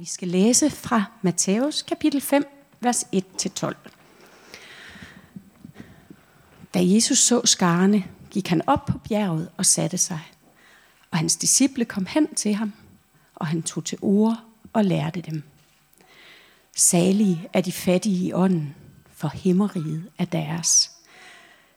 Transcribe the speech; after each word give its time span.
vi 0.00 0.04
skal 0.04 0.28
læse 0.28 0.70
fra 0.70 1.04
Matthæus 1.22 1.82
kapitel 1.82 2.20
5, 2.20 2.44
vers 2.80 3.04
1-12. 3.04 3.74
Da 6.74 6.78
Jesus 6.82 7.18
så 7.18 7.40
skarne, 7.44 8.04
gik 8.30 8.48
han 8.48 8.62
op 8.66 8.86
på 8.86 8.98
bjerget 8.98 9.50
og 9.56 9.66
satte 9.66 9.98
sig. 9.98 10.20
Og 11.10 11.18
hans 11.18 11.36
disciple 11.36 11.84
kom 11.84 12.06
hen 12.06 12.34
til 12.34 12.54
ham, 12.54 12.72
og 13.34 13.46
han 13.46 13.62
tog 13.62 13.84
til 13.84 13.98
ord 14.02 14.40
og 14.72 14.84
lærte 14.84 15.20
dem. 15.20 15.42
Salige 16.76 17.48
er 17.52 17.60
de 17.60 17.72
fattige 17.72 18.26
i 18.26 18.32
ånden, 18.32 18.74
for 19.12 19.28
himmeriget 19.28 20.10
er 20.18 20.24
deres. 20.24 20.90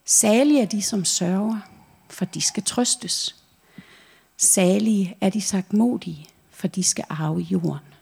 Salige 0.05 0.61
er 0.61 0.65
de, 0.65 0.81
som 0.81 1.05
sørger, 1.05 1.59
for 2.09 2.25
de 2.25 2.41
skal 2.41 2.63
trøstes. 2.63 3.35
Salige 4.37 5.17
er 5.21 5.29
de 5.29 5.41
sagtmodige, 5.41 6.27
for 6.51 6.67
de 6.67 6.83
skal 6.83 7.05
arve 7.09 7.39
jorden. 7.39 7.92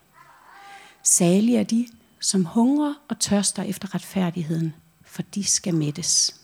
Salige 1.04 1.60
er 1.60 1.64
de, 1.64 1.88
som 2.20 2.46
hungrer 2.46 2.94
og 3.10 3.20
tørster 3.20 3.64
efter 3.64 3.96
retfærdigheden, 3.96 4.74
for 5.06 5.22
de 5.22 5.44
skal 5.44 5.76
mættes. 5.76 6.42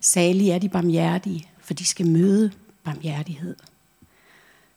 Salige 0.00 0.52
er 0.52 0.58
de 0.58 0.68
barmhjertige, 0.68 1.48
for 1.58 1.74
de 1.74 1.86
skal 1.86 2.06
møde 2.06 2.52
barmhjertighed. 2.84 3.56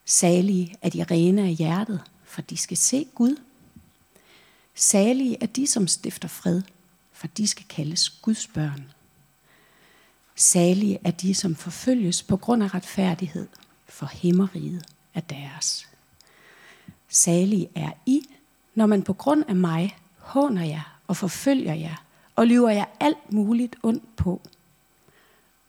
Salige 0.05 0.75
er 0.81 0.89
de 0.89 1.03
rene 1.03 1.41
af 1.41 1.53
hjertet, 1.53 2.01
for 2.23 2.41
de 2.41 2.57
skal 2.57 2.77
se 2.77 3.07
Gud. 3.15 3.35
Salige 4.75 5.37
er 5.41 5.45
de, 5.45 5.67
som 5.67 5.87
stifter 5.87 6.27
fred, 6.27 6.61
for 7.13 7.27
de 7.27 7.47
skal 7.47 7.65
kaldes 7.69 8.09
Guds 8.09 8.47
børn. 8.47 8.91
Salige 10.35 10.99
er 11.03 11.11
de, 11.11 11.35
som 11.35 11.55
forfølges 11.55 12.23
på 12.23 12.37
grund 12.37 12.63
af 12.63 12.73
retfærdighed, 12.73 13.47
for 13.87 14.05
himmeriget 14.05 14.85
er 15.13 15.21
deres. 15.21 15.87
Salige 17.09 17.69
er 17.75 17.91
I, 18.05 18.21
når 18.75 18.85
man 18.85 19.03
på 19.03 19.13
grund 19.13 19.43
af 19.47 19.55
mig 19.55 19.97
håner 20.17 20.63
jer 20.63 20.99
og 21.07 21.17
forfølger 21.17 21.73
jer 21.73 21.95
og 22.35 22.47
lyver 22.47 22.69
jer 22.69 22.85
alt 22.99 23.33
muligt 23.33 23.75
ondt 23.83 24.15
på. 24.17 24.41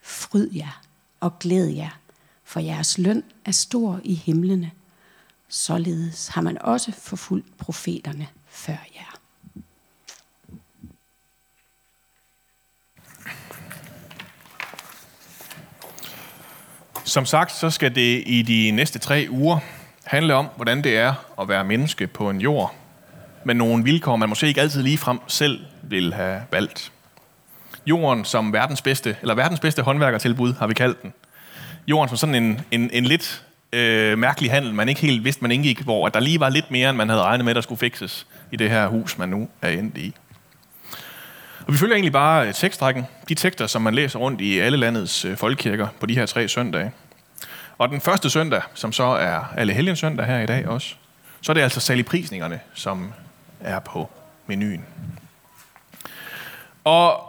Fryd 0.02 0.50
jer 0.52 0.82
og 1.20 1.38
glæd 1.38 1.66
jer, 1.66 1.98
for 2.44 2.60
jeres 2.60 2.98
løn 2.98 3.24
er 3.44 3.50
stor 3.50 4.00
i 4.04 4.14
himlene. 4.14 4.70
Således 5.48 6.28
har 6.28 6.42
man 6.42 6.58
også 6.62 6.92
forfulgt 6.92 7.58
profeterne 7.58 8.28
før 8.46 8.86
jer. 8.94 9.16
Som 17.04 17.26
sagt, 17.26 17.52
så 17.52 17.70
skal 17.70 17.94
det 17.94 18.22
i 18.26 18.42
de 18.42 18.70
næste 18.70 18.98
tre 18.98 19.26
uger 19.30 19.58
handle 20.06 20.34
om, 20.34 20.48
hvordan 20.56 20.84
det 20.84 20.98
er 20.98 21.14
at 21.40 21.48
være 21.48 21.64
menneske 21.64 22.06
på 22.06 22.30
en 22.30 22.40
jord, 22.40 22.74
med 23.44 23.54
nogle 23.54 23.84
vilkår, 23.84 24.16
man 24.16 24.28
måske 24.28 24.46
ikke 24.46 24.60
altid 24.60 24.82
lige 24.82 24.98
frem 24.98 25.18
selv 25.26 25.60
vil 25.82 26.14
have 26.14 26.42
valgt. 26.52 26.92
Jorden 27.86 28.24
som 28.24 28.52
verdens 28.52 28.82
bedste, 28.82 29.16
eller 29.20 29.34
verdens 29.34 29.60
bedste 29.60 29.82
håndværkertilbud, 29.82 30.52
har 30.52 30.66
vi 30.66 30.74
kaldt 30.74 31.02
den. 31.02 31.12
Jorden 31.86 32.08
som 32.08 32.16
sådan 32.16 32.34
en, 32.34 32.60
en, 32.70 32.90
en 32.92 33.04
lidt 33.04 33.44
øh, 33.72 34.18
mærkelig 34.18 34.50
handel, 34.50 34.74
man 34.74 34.88
ikke 34.88 35.00
helt 35.00 35.24
vidste, 35.24 35.42
man 35.42 35.50
indgik, 35.50 35.80
hvor 35.80 36.08
der 36.08 36.20
lige 36.20 36.40
var 36.40 36.48
lidt 36.48 36.70
mere, 36.70 36.90
end 36.90 36.96
man 36.96 37.08
havde 37.08 37.22
regnet 37.22 37.44
med, 37.44 37.54
der 37.54 37.60
skulle 37.60 37.78
fikses 37.78 38.26
i 38.52 38.56
det 38.56 38.70
her 38.70 38.86
hus, 38.86 39.18
man 39.18 39.28
nu 39.28 39.48
er 39.62 39.68
endt 39.68 39.98
i. 39.98 40.14
Og 41.66 41.72
vi 41.72 41.78
følger 41.78 41.94
egentlig 41.94 42.12
bare 42.12 42.48
øh, 42.48 42.54
tekstrækken, 42.54 43.06
de 43.28 43.34
tekster, 43.34 43.66
som 43.66 43.82
man 43.82 43.94
læser 43.94 44.18
rundt 44.18 44.40
i 44.40 44.58
alle 44.58 44.78
landets 44.78 45.24
øh, 45.24 45.36
folkekirker 45.36 45.88
på 46.00 46.06
de 46.06 46.14
her 46.14 46.26
tre 46.26 46.48
søndage. 46.48 46.92
Og 47.78 47.88
den 47.88 48.00
første 48.00 48.30
søndag, 48.30 48.62
som 48.74 48.92
så 48.92 49.04
er 49.04 49.40
alle 49.56 49.72
helgens 49.72 49.98
søndag 49.98 50.26
her 50.26 50.40
i 50.40 50.46
dag 50.46 50.68
også, 50.68 50.94
så 51.40 51.52
er 51.52 51.54
det 51.54 51.60
altså 51.60 51.80
saligprisningerne, 51.80 52.60
som 52.74 53.12
er 53.60 53.78
på 53.78 54.10
menuen. 54.46 54.84
Og 56.84 57.20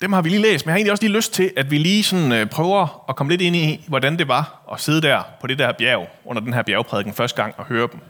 dem 0.00 0.12
har 0.12 0.22
vi 0.22 0.28
lige 0.28 0.42
læst, 0.42 0.66
men 0.66 0.68
jeg 0.68 0.72
har 0.72 0.76
egentlig 0.76 0.92
også 0.92 1.04
lige 1.04 1.16
lyst 1.16 1.32
til, 1.32 1.52
at 1.56 1.70
vi 1.70 1.78
lige 1.78 2.02
sådan, 2.02 2.32
øh, 2.32 2.46
prøver 2.46 3.04
at 3.08 3.16
komme 3.16 3.32
lidt 3.32 3.40
ind 3.40 3.56
i, 3.56 3.84
hvordan 3.88 4.18
det 4.18 4.28
var 4.28 4.60
at 4.72 4.80
sidde 4.80 5.02
der 5.02 5.22
på 5.40 5.46
det 5.46 5.58
der 5.58 5.72
bjerg, 5.72 6.08
under 6.24 6.42
den 6.42 6.54
her 6.54 6.62
bjergprædiken 6.62 7.14
første 7.14 7.42
gang 7.42 7.54
og 7.56 7.64
høre 7.64 7.88
dem. 7.92 8.00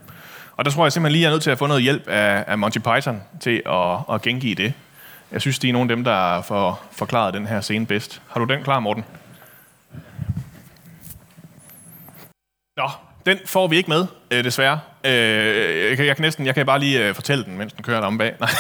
Og 0.57 0.65
der 0.65 0.71
tror 0.71 0.85
jeg 0.85 0.93
simpelthen 0.93 1.13
lige, 1.13 1.21
at 1.21 1.23
jeg 1.23 1.29
er 1.29 1.35
nødt 1.35 1.43
til 1.43 1.51
at 1.51 1.59
få 1.59 1.67
noget 1.67 1.83
hjælp 1.83 2.09
af, 2.09 2.45
af 2.47 2.59
Monty 2.59 2.79
Python 2.79 3.23
til 3.41 3.63
at, 3.67 4.15
at 4.15 4.23
gengive 4.23 4.55
det. 4.55 4.73
Jeg 5.33 5.41
synes, 5.41 5.59
de 5.59 5.69
er 5.69 5.73
nogle 5.73 5.91
af 5.91 5.97
dem, 5.97 6.05
der 6.05 6.43
får 6.43 6.85
forklaret 6.93 7.35
den 7.35 7.47
her 7.47 7.61
scene 7.61 7.87
bedst. 7.87 8.23
Har 8.29 8.41
du 8.41 8.47
den 8.47 8.63
klar, 8.63 8.81
Morten? 8.81 9.05
Nå, 12.77 12.91
den 13.27 13.39
får 13.47 13.67
vi 13.67 13.77
ikke 13.77 13.91
med, 13.91 14.07
øh, 14.31 14.45
desværre. 14.45 14.81
Øh, 15.05 15.89
jeg, 15.89 15.97
kan, 15.97 16.07
jeg 16.07 16.17
kan 16.17 16.23
næsten, 16.23 16.47
jeg 16.47 16.55
kan 16.55 16.67
bare 16.67 16.79
lige 16.79 17.09
øh, 17.09 17.15
fortælle 17.15 17.45
den, 17.45 17.59
mens 17.59 17.73
den 17.73 17.85
kører 17.85 18.01
om 18.01 18.19
bag. 18.19 18.35
Nej. 18.41 18.51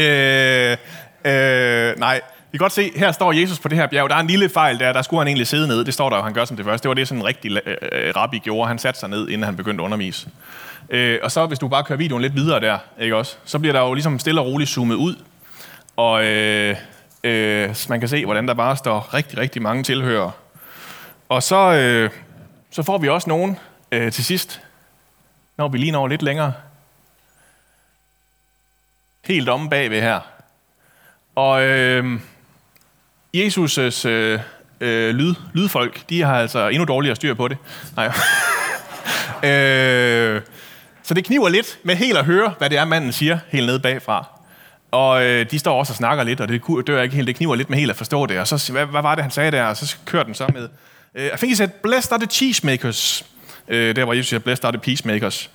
øh, 0.00 0.76
øh, 1.24 1.98
nej. 1.98 2.20
Vi 2.52 2.58
kan 2.58 2.64
godt 2.64 2.72
se, 2.72 2.90
her 2.96 3.12
står 3.12 3.32
Jesus 3.32 3.58
på 3.58 3.68
det 3.68 3.78
her 3.78 3.86
bjerg. 3.86 4.10
Der 4.10 4.16
er 4.16 4.20
en 4.20 4.26
lille 4.26 4.48
fejl 4.48 4.78
der, 4.78 4.92
der 4.92 5.02
skulle 5.02 5.20
han 5.20 5.28
egentlig 5.28 5.46
sidde 5.46 5.68
ned. 5.68 5.84
Det 5.84 5.94
står 5.94 6.10
der, 6.10 6.16
jo, 6.16 6.22
han 6.22 6.32
gør 6.32 6.44
som 6.44 6.56
det 6.56 6.66
første. 6.66 6.82
Det 6.82 6.88
var 6.88 6.94
det, 6.94 7.08
sådan 7.08 7.20
en 7.20 7.26
rigtig 7.26 7.60
øh, 7.66 8.16
rabbi 8.16 8.38
gjorde. 8.38 8.68
Han 8.68 8.78
satte 8.78 9.00
sig 9.00 9.08
ned, 9.08 9.28
inden 9.28 9.42
han 9.42 9.56
begyndte 9.56 9.82
at 9.82 9.84
undervise. 9.84 10.28
Øh, 10.90 11.18
og 11.22 11.30
så, 11.30 11.46
hvis 11.46 11.58
du 11.58 11.68
bare 11.68 11.84
kører 11.84 11.98
videoen 11.98 12.22
lidt 12.22 12.34
videre 12.34 12.60
der, 12.60 12.78
ikke 13.00 13.16
også, 13.16 13.36
så 13.44 13.58
bliver 13.58 13.72
der 13.72 13.80
jo 13.80 13.94
ligesom 13.94 14.18
stille 14.18 14.40
og 14.40 14.46
roligt 14.46 14.70
zoomet 14.70 14.94
ud. 14.94 15.16
Og 15.96 16.24
øh, 16.24 16.76
øh, 17.24 17.74
man 17.88 18.00
kan 18.00 18.08
se, 18.08 18.24
hvordan 18.24 18.48
der 18.48 18.54
bare 18.54 18.76
står 18.76 19.14
rigtig, 19.14 19.38
rigtig 19.38 19.62
mange 19.62 19.82
tilhører. 19.82 20.30
Og 21.28 21.42
så, 21.42 21.72
øh, 21.72 22.10
så 22.70 22.82
får 22.82 22.98
vi 22.98 23.08
også 23.08 23.28
nogen 23.28 23.58
øh, 23.92 24.12
til 24.12 24.24
sidst, 24.24 24.60
når 25.56 25.68
vi 25.68 25.78
lige 25.78 25.92
når 25.92 26.08
lidt 26.08 26.22
længere. 26.22 26.52
Helt 29.24 29.48
omme 29.48 29.70
bagved 29.70 30.00
her. 30.00 30.20
Og 31.34 31.62
øh, 31.62 32.20
Jesus' 33.36 34.08
øh, 34.08 34.40
øh, 34.80 35.14
lyd, 35.14 35.34
lydfolk, 35.52 36.08
de 36.08 36.22
har 36.22 36.40
altså 36.40 36.68
endnu 36.68 36.84
dårligere 36.84 37.16
styr 37.16 37.34
på 37.34 37.48
det. 37.48 37.56
Nej. 37.96 38.06
øh, 39.50 40.42
så 41.02 41.14
det 41.14 41.24
kniver 41.24 41.48
lidt 41.48 41.78
med 41.82 41.96
helt 41.96 42.18
at 42.18 42.24
høre, 42.24 42.54
hvad 42.58 42.70
det 42.70 42.78
er, 42.78 42.84
manden 42.84 43.12
siger 43.12 43.38
helt 43.48 43.66
nede 43.66 43.80
bagfra. 43.80 44.24
Og 44.90 45.24
øh, 45.24 45.50
de 45.50 45.58
står 45.58 45.78
også 45.78 45.92
og 45.92 45.96
snakker 45.96 46.24
lidt, 46.24 46.40
og 46.40 46.48
det 46.48 46.62
dør 46.86 47.02
ikke 47.02 47.14
helt. 47.14 47.26
Det 47.26 47.36
kniver 47.36 47.54
lidt 47.54 47.70
med 47.70 47.78
helt 47.78 47.90
at 47.90 47.96
forstå 47.96 48.26
det. 48.26 48.38
Og 48.38 48.48
så, 48.48 48.72
hvad, 48.72 48.86
hvad 48.86 49.02
var 49.02 49.14
det, 49.14 49.24
han 49.24 49.30
sagde 49.30 49.50
der? 49.50 49.64
Og 49.64 49.76
så 49.76 49.96
kører 50.04 50.22
den 50.22 50.34
så 50.34 50.46
med, 50.52 50.68
Øh, 51.18 51.26
I 51.26 51.36
think 51.36 51.50
he 51.50 51.56
said, 51.56 51.68
blessed 51.68 52.12
are 52.12 52.18
the 52.18 52.26
cheesemakers. 52.26 53.24
Uh, 53.68 53.74
der 53.74 54.04
var 54.04 54.12
Jesus 54.12 54.28
siger, 54.28 54.40
blessed 54.40 54.64
are 54.64 54.72
the 54.72 54.80
peacemakers. 54.80 55.50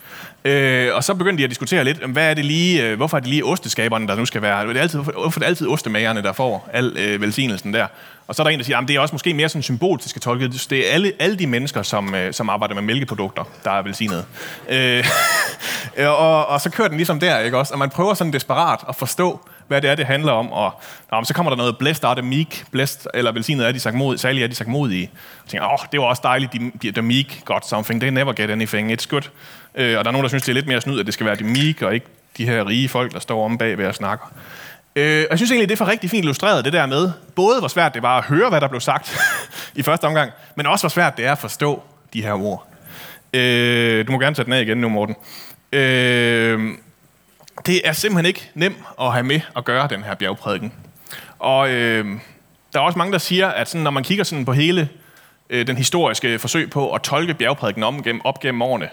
Uh, 0.45 0.95
og 0.95 1.03
så 1.03 1.13
begyndte 1.17 1.41
de 1.41 1.43
at 1.43 1.49
diskutere 1.49 1.83
lidt, 1.83 1.97
hvad 2.05 2.29
er 2.29 2.33
det 2.33 2.45
lige, 2.45 2.91
uh, 2.91 2.97
hvorfor 2.97 3.17
er 3.17 3.21
det 3.21 3.29
lige 3.29 3.45
osteskaberne, 3.45 4.07
der 4.07 4.15
nu 4.15 4.25
skal 4.25 4.41
være? 4.41 4.67
Det 4.67 4.77
er 4.77 4.81
altid, 4.81 4.99
hvorfor 4.99 5.39
er 5.39 5.41
det 5.41 5.45
altid 5.45 5.67
ostemagerne, 5.67 6.21
der 6.21 6.33
får 6.33 6.69
al 6.73 7.15
uh, 7.15 7.21
velsignelsen 7.21 7.73
der? 7.73 7.87
Og 8.27 8.35
så 8.35 8.41
er 8.41 8.43
der 8.43 8.51
en, 8.51 8.59
der 8.59 8.65
siger, 8.65 8.77
at 8.77 8.87
det 8.87 8.95
er 8.95 8.99
også 8.99 9.13
måske 9.15 9.33
mere 9.33 9.49
sådan 9.49 9.63
symbol, 9.63 9.97
det 9.97 10.09
skal 10.09 10.21
tolke. 10.21 10.47
Det 10.47 10.89
er 10.89 10.93
alle, 10.93 11.11
alle 11.19 11.35
de 11.35 11.47
mennesker, 11.47 11.83
som, 11.83 12.13
uh, 12.13 12.19
som 12.31 12.49
arbejder 12.49 12.75
med 12.75 12.83
mælkeprodukter, 12.83 13.43
der 13.63 13.71
er 13.71 13.81
velsignet. 13.81 14.25
Uh, 14.69 16.05
og, 16.19 16.47
og 16.47 16.61
så 16.61 16.69
kører 16.69 16.87
den 16.87 16.97
ligesom 16.97 17.19
der, 17.19 17.39
ikke 17.39 17.57
også? 17.57 17.73
Og 17.73 17.79
man 17.79 17.89
prøver 17.89 18.13
sådan 18.13 18.33
desperat 18.33 18.79
at 18.89 18.95
forstå, 18.95 19.39
hvad 19.73 19.81
det 19.81 19.89
er, 19.89 19.95
det 19.95 20.05
handler 20.05 20.31
om. 20.31 20.51
Og 20.51 20.81
nå, 21.11 21.23
så 21.23 21.33
kommer 21.33 21.49
der 21.49 21.57
noget, 21.57 21.77
blessed 21.77 22.05
are 22.05 22.15
the 22.15 22.21
meek, 22.21 22.65
blessed, 22.71 23.05
eller 23.13 23.31
velsignet 23.31 23.67
er 23.67 23.71
de 23.71 23.79
sagt 23.79 23.95
mod, 23.95 24.17
særlig 24.17 24.43
er 24.43 24.47
de 24.47 24.55
sagt 24.55 24.69
modige. 24.69 25.09
Og 25.43 25.49
tænker, 25.49 25.67
åh, 25.67 25.73
oh, 25.73 25.79
det 25.91 25.99
var 25.99 26.05
også 26.05 26.21
dejligt, 26.23 26.53
de, 26.53 26.71
de, 26.81 26.91
the 26.91 27.01
meek 27.01 27.41
got 27.45 27.67
something, 27.67 28.01
they 28.01 28.09
never 28.09 28.33
get 28.33 28.49
anything, 28.49 28.91
it's 28.91 29.07
good. 29.09 29.29
Øh, 29.75 29.97
og 29.97 30.05
der 30.05 30.09
er 30.09 30.11
nogen, 30.11 30.23
der 30.23 30.29
synes, 30.29 30.43
det 30.43 30.49
er 30.49 30.53
lidt 30.53 30.67
mere 30.67 30.81
snyd, 30.81 30.99
at 30.99 31.05
det 31.05 31.13
skal 31.13 31.25
være 31.25 31.35
de 31.35 31.43
meek, 31.43 31.81
og 31.81 31.93
ikke 31.93 32.05
de 32.37 32.45
her 32.45 32.67
rige 32.67 32.89
folk, 32.89 33.13
der 33.13 33.19
står 33.19 33.45
om 33.45 33.57
bag 33.57 33.77
ved 33.77 33.85
at 33.85 33.95
snakke. 33.95 34.25
Øh, 34.95 35.23
og 35.23 35.27
jeg 35.29 35.39
synes 35.39 35.51
egentlig, 35.51 35.69
det 35.69 35.75
er 35.75 35.85
for 35.85 35.91
rigtig 35.91 36.09
fint 36.09 36.23
illustreret, 36.23 36.65
det 36.65 36.73
der 36.73 36.85
med, 36.85 37.11
både 37.35 37.59
hvor 37.59 37.67
svært 37.67 37.93
det 37.93 38.01
var 38.01 38.17
at 38.17 38.25
høre, 38.25 38.49
hvad 38.49 38.61
der 38.61 38.67
blev 38.67 38.81
sagt 38.81 39.17
i 39.75 39.83
første 39.83 40.05
omgang, 40.05 40.31
men 40.55 40.65
også 40.65 40.83
hvor 40.83 40.89
svært 40.89 41.17
det 41.17 41.25
er 41.25 41.31
at 41.31 41.37
forstå 41.37 41.83
de 42.13 42.23
her 42.23 42.33
ord. 42.33 42.67
Øh, 43.33 44.07
du 44.07 44.11
må 44.11 44.19
gerne 44.19 44.35
tage 44.35 44.45
den 44.45 44.53
af 44.53 44.61
igen 44.61 44.77
nu, 44.77 44.89
Morten. 44.89 45.15
Øh, 45.73 46.69
det 47.65 47.87
er 47.87 47.91
simpelthen 47.91 48.25
ikke 48.25 48.51
nemt 48.53 48.77
at 49.01 49.13
have 49.13 49.23
med 49.23 49.39
at 49.57 49.65
gøre 49.65 49.87
den 49.87 50.03
her 50.03 50.15
bjergprædiken. 50.15 50.73
Og 51.39 51.69
øh, 51.69 52.05
der 52.73 52.79
er 52.79 52.83
også 52.83 52.97
mange, 52.97 53.11
der 53.13 53.17
siger, 53.17 53.47
at 53.47 53.69
sådan, 53.69 53.83
når 53.83 53.91
man 53.91 54.03
kigger 54.03 54.23
sådan 54.23 54.45
på 54.45 54.53
hele 54.53 54.89
øh, 55.49 55.67
den 55.67 55.77
historiske 55.77 56.39
forsøg 56.39 56.69
på 56.69 56.91
at 56.91 57.01
tolke 57.01 57.33
bjergprædiken 57.33 57.83
om 57.83 58.03
gennem, 58.03 58.21
op 58.23 58.39
gennem 58.39 58.61
årene, 58.61 58.89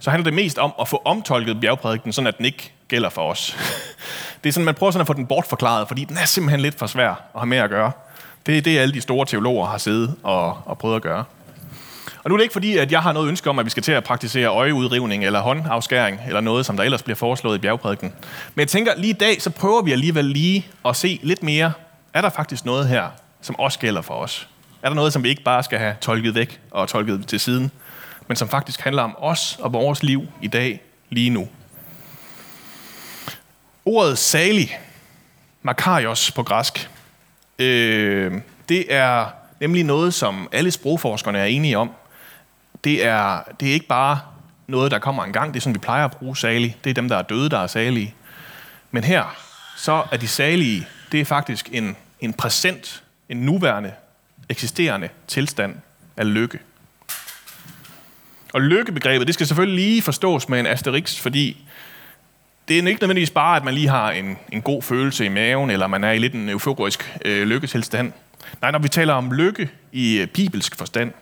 så 0.00 0.10
handler 0.10 0.24
det 0.24 0.34
mest 0.34 0.58
om 0.58 0.72
at 0.80 0.88
få 0.88 1.02
omtolket 1.04 1.60
bjergprædiken, 1.60 2.12
sådan 2.12 2.26
at 2.26 2.38
den 2.38 2.46
ikke 2.46 2.72
gælder 2.88 3.08
for 3.08 3.30
os. 3.30 3.56
Det 4.44 4.48
er 4.48 4.52
sådan, 4.52 4.64
man 4.64 4.74
prøver 4.74 4.90
sådan 4.90 5.00
at 5.00 5.06
få 5.06 5.12
den 5.12 5.26
bortforklaret, 5.26 5.88
fordi 5.88 6.04
den 6.04 6.16
er 6.16 6.24
simpelthen 6.24 6.60
lidt 6.60 6.78
for 6.78 6.86
svær 6.86 7.08
at 7.08 7.16
have 7.34 7.46
med 7.46 7.58
at 7.58 7.70
gøre. 7.70 7.92
Det 8.46 8.58
er 8.58 8.62
det, 8.62 8.78
alle 8.78 8.94
de 8.94 9.00
store 9.00 9.26
teologer 9.26 9.66
har 9.66 9.78
siddet 9.78 10.14
og, 10.22 10.58
og 10.64 10.78
prøvet 10.78 10.96
at 10.96 11.02
gøre. 11.02 11.24
Og 12.24 12.30
nu 12.30 12.34
er 12.34 12.38
det 12.38 12.42
ikke 12.42 12.52
fordi, 12.52 12.76
at 12.76 12.92
jeg 12.92 13.02
har 13.02 13.12
noget 13.12 13.28
ønske 13.28 13.50
om, 13.50 13.58
at 13.58 13.64
vi 13.64 13.70
skal 13.70 13.82
til 13.82 13.92
at 13.92 14.04
praktisere 14.04 14.48
øjeudrivning 14.48 15.24
eller 15.24 15.40
håndafskæring, 15.40 16.20
eller 16.26 16.40
noget, 16.40 16.66
som 16.66 16.76
der 16.76 16.84
ellers 16.84 17.02
bliver 17.02 17.16
foreslået 17.16 17.58
i 17.58 17.60
bjergprædiken. 17.60 18.12
Men 18.54 18.60
jeg 18.60 18.68
tænker, 18.68 18.92
lige 18.96 19.10
i 19.10 19.12
dag, 19.12 19.42
så 19.42 19.50
prøver 19.50 19.82
vi 19.82 19.92
alligevel 19.92 20.24
lige 20.24 20.66
at 20.84 20.96
se 20.96 21.20
lidt 21.22 21.42
mere, 21.42 21.72
er 22.14 22.20
der 22.20 22.30
faktisk 22.30 22.64
noget 22.64 22.88
her, 22.88 23.06
som 23.40 23.58
også 23.58 23.78
gælder 23.78 24.02
for 24.02 24.14
os? 24.14 24.48
Er 24.82 24.88
der 24.88 24.94
noget, 24.94 25.12
som 25.12 25.22
vi 25.22 25.28
ikke 25.28 25.42
bare 25.42 25.62
skal 25.62 25.78
have 25.78 25.94
tolket 26.00 26.34
væk 26.34 26.60
og 26.70 26.88
tolket 26.88 27.26
til 27.26 27.40
siden, 27.40 27.70
men 28.28 28.36
som 28.36 28.48
faktisk 28.48 28.80
handler 28.80 29.02
om 29.02 29.16
os 29.18 29.58
og 29.62 29.72
vores 29.72 30.02
liv 30.02 30.26
i 30.42 30.46
dag 30.46 30.80
lige 31.10 31.30
nu. 31.30 31.48
Ordet 33.84 34.18
salig, 34.18 34.78
makarios 35.62 36.30
på 36.30 36.42
græsk, 36.42 36.90
øh, 37.58 38.32
det 38.68 38.94
er 38.94 39.26
nemlig 39.60 39.84
noget, 39.84 40.14
som 40.14 40.48
alle 40.52 40.70
sprogforskerne 40.70 41.38
er 41.38 41.44
enige 41.44 41.78
om. 41.78 41.90
Det 42.84 43.04
er, 43.04 43.42
det 43.60 43.68
er 43.68 43.72
ikke 43.72 43.86
bare 43.86 44.20
noget, 44.66 44.90
der 44.90 44.98
kommer 44.98 45.24
en 45.24 45.32
gang. 45.32 45.54
Det 45.54 45.60
er 45.60 45.62
sådan, 45.62 45.74
vi 45.74 45.78
plejer 45.78 46.04
at 46.04 46.10
bruge 46.10 46.36
salig. 46.36 46.76
Det 46.84 46.90
er 46.90 46.94
dem, 46.94 47.08
der 47.08 47.16
er 47.16 47.22
døde, 47.22 47.50
der 47.50 47.58
er 47.58 47.66
salige. 47.66 48.14
Men 48.90 49.04
her, 49.04 49.36
så 49.76 50.04
er 50.12 50.16
de 50.16 50.28
salige, 50.28 50.86
det 51.12 51.20
er 51.20 51.24
faktisk 51.24 51.68
en, 51.72 51.96
en 52.20 52.32
præsent, 52.32 53.02
en 53.28 53.36
nuværende, 53.36 53.92
eksisterende 54.48 55.08
tilstand 55.26 55.76
af 56.16 56.34
lykke. 56.34 56.58
Og 58.52 58.60
lykkebegrebet, 58.60 59.26
det 59.26 59.34
skal 59.34 59.46
selvfølgelig 59.46 59.84
lige 59.84 60.02
forstås 60.02 60.48
med 60.48 60.60
en 60.60 60.66
asterisk, 60.66 61.22
fordi 61.22 61.66
det 62.68 62.78
er 62.78 62.88
ikke 62.88 63.00
nødvendigvis 63.00 63.30
bare, 63.30 63.56
at 63.56 63.64
man 63.64 63.74
lige 63.74 63.88
har 63.88 64.10
en, 64.10 64.38
en 64.52 64.62
god 64.62 64.82
følelse 64.82 65.24
i 65.24 65.28
maven, 65.28 65.70
eller 65.70 65.86
man 65.86 66.04
er 66.04 66.10
i 66.10 66.18
lidt 66.18 66.34
en 66.34 66.48
euforisk 66.48 67.18
øh, 67.24 67.46
lykketilstand. 67.46 68.12
Nej, 68.60 68.70
når 68.70 68.78
vi 68.78 68.88
taler 68.88 69.14
om 69.14 69.32
lykke 69.32 69.70
i 69.92 70.18
øh, 70.18 70.26
bibelsk 70.26 70.76
forstand, 70.76 71.12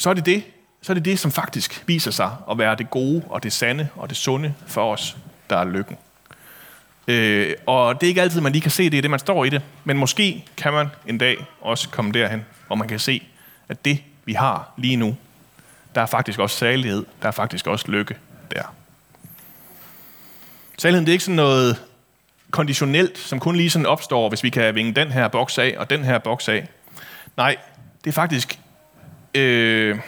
så 0.00 0.10
er 0.10 0.14
det 0.14 0.26
det, 0.26 0.42
så 0.82 0.92
er 0.92 0.94
det 0.94 1.04
det, 1.04 1.18
som 1.18 1.32
faktisk 1.32 1.84
viser 1.86 2.10
sig 2.10 2.36
at 2.50 2.58
være 2.58 2.76
det 2.76 2.90
gode 2.90 3.22
og 3.28 3.42
det 3.42 3.52
sande 3.52 3.88
og 3.96 4.08
det 4.08 4.16
sunde 4.16 4.54
for 4.66 4.92
os, 4.92 5.16
der 5.50 5.56
er 5.56 5.64
lykken. 5.64 5.96
Øh, 7.08 7.54
og 7.66 8.00
det 8.00 8.06
er 8.06 8.08
ikke 8.08 8.22
altid, 8.22 8.40
man 8.40 8.52
lige 8.52 8.62
kan 8.62 8.70
se, 8.70 8.90
det 8.90 8.98
er 8.98 9.02
det, 9.02 9.10
man 9.10 9.18
står 9.18 9.44
i 9.44 9.48
det, 9.48 9.62
men 9.84 9.96
måske 9.98 10.44
kan 10.56 10.72
man 10.72 10.88
en 11.06 11.18
dag 11.18 11.36
også 11.60 11.88
komme 11.88 12.12
derhen, 12.12 12.46
hvor 12.66 12.76
man 12.76 12.88
kan 12.88 12.98
se, 12.98 13.28
at 13.68 13.84
det, 13.84 14.02
vi 14.24 14.32
har 14.32 14.72
lige 14.76 14.96
nu, 14.96 15.16
der 15.94 16.00
er 16.00 16.06
faktisk 16.06 16.38
også 16.38 16.56
salighed, 16.56 17.06
der 17.22 17.28
er 17.28 17.32
faktisk 17.32 17.66
også 17.66 17.90
lykke 17.90 18.16
der. 18.50 18.74
Særligheden, 20.78 21.06
det 21.06 21.12
er 21.12 21.14
ikke 21.14 21.24
sådan 21.24 21.36
noget 21.36 21.82
konditionelt, 22.50 23.18
som 23.18 23.40
kun 23.40 23.56
lige 23.56 23.70
sådan 23.70 23.86
opstår, 23.86 24.28
hvis 24.28 24.42
vi 24.42 24.50
kan 24.50 24.74
vinge 24.74 24.92
den 24.92 25.10
her 25.10 25.28
boks 25.28 25.58
af 25.58 25.74
og 25.78 25.90
den 25.90 26.04
her 26.04 26.18
boks 26.18 26.48
af. 26.48 26.68
Nej, 27.36 27.56
det 28.04 28.10
er 28.10 28.14
faktisk... 28.14 28.60
Øh, 29.34 29.98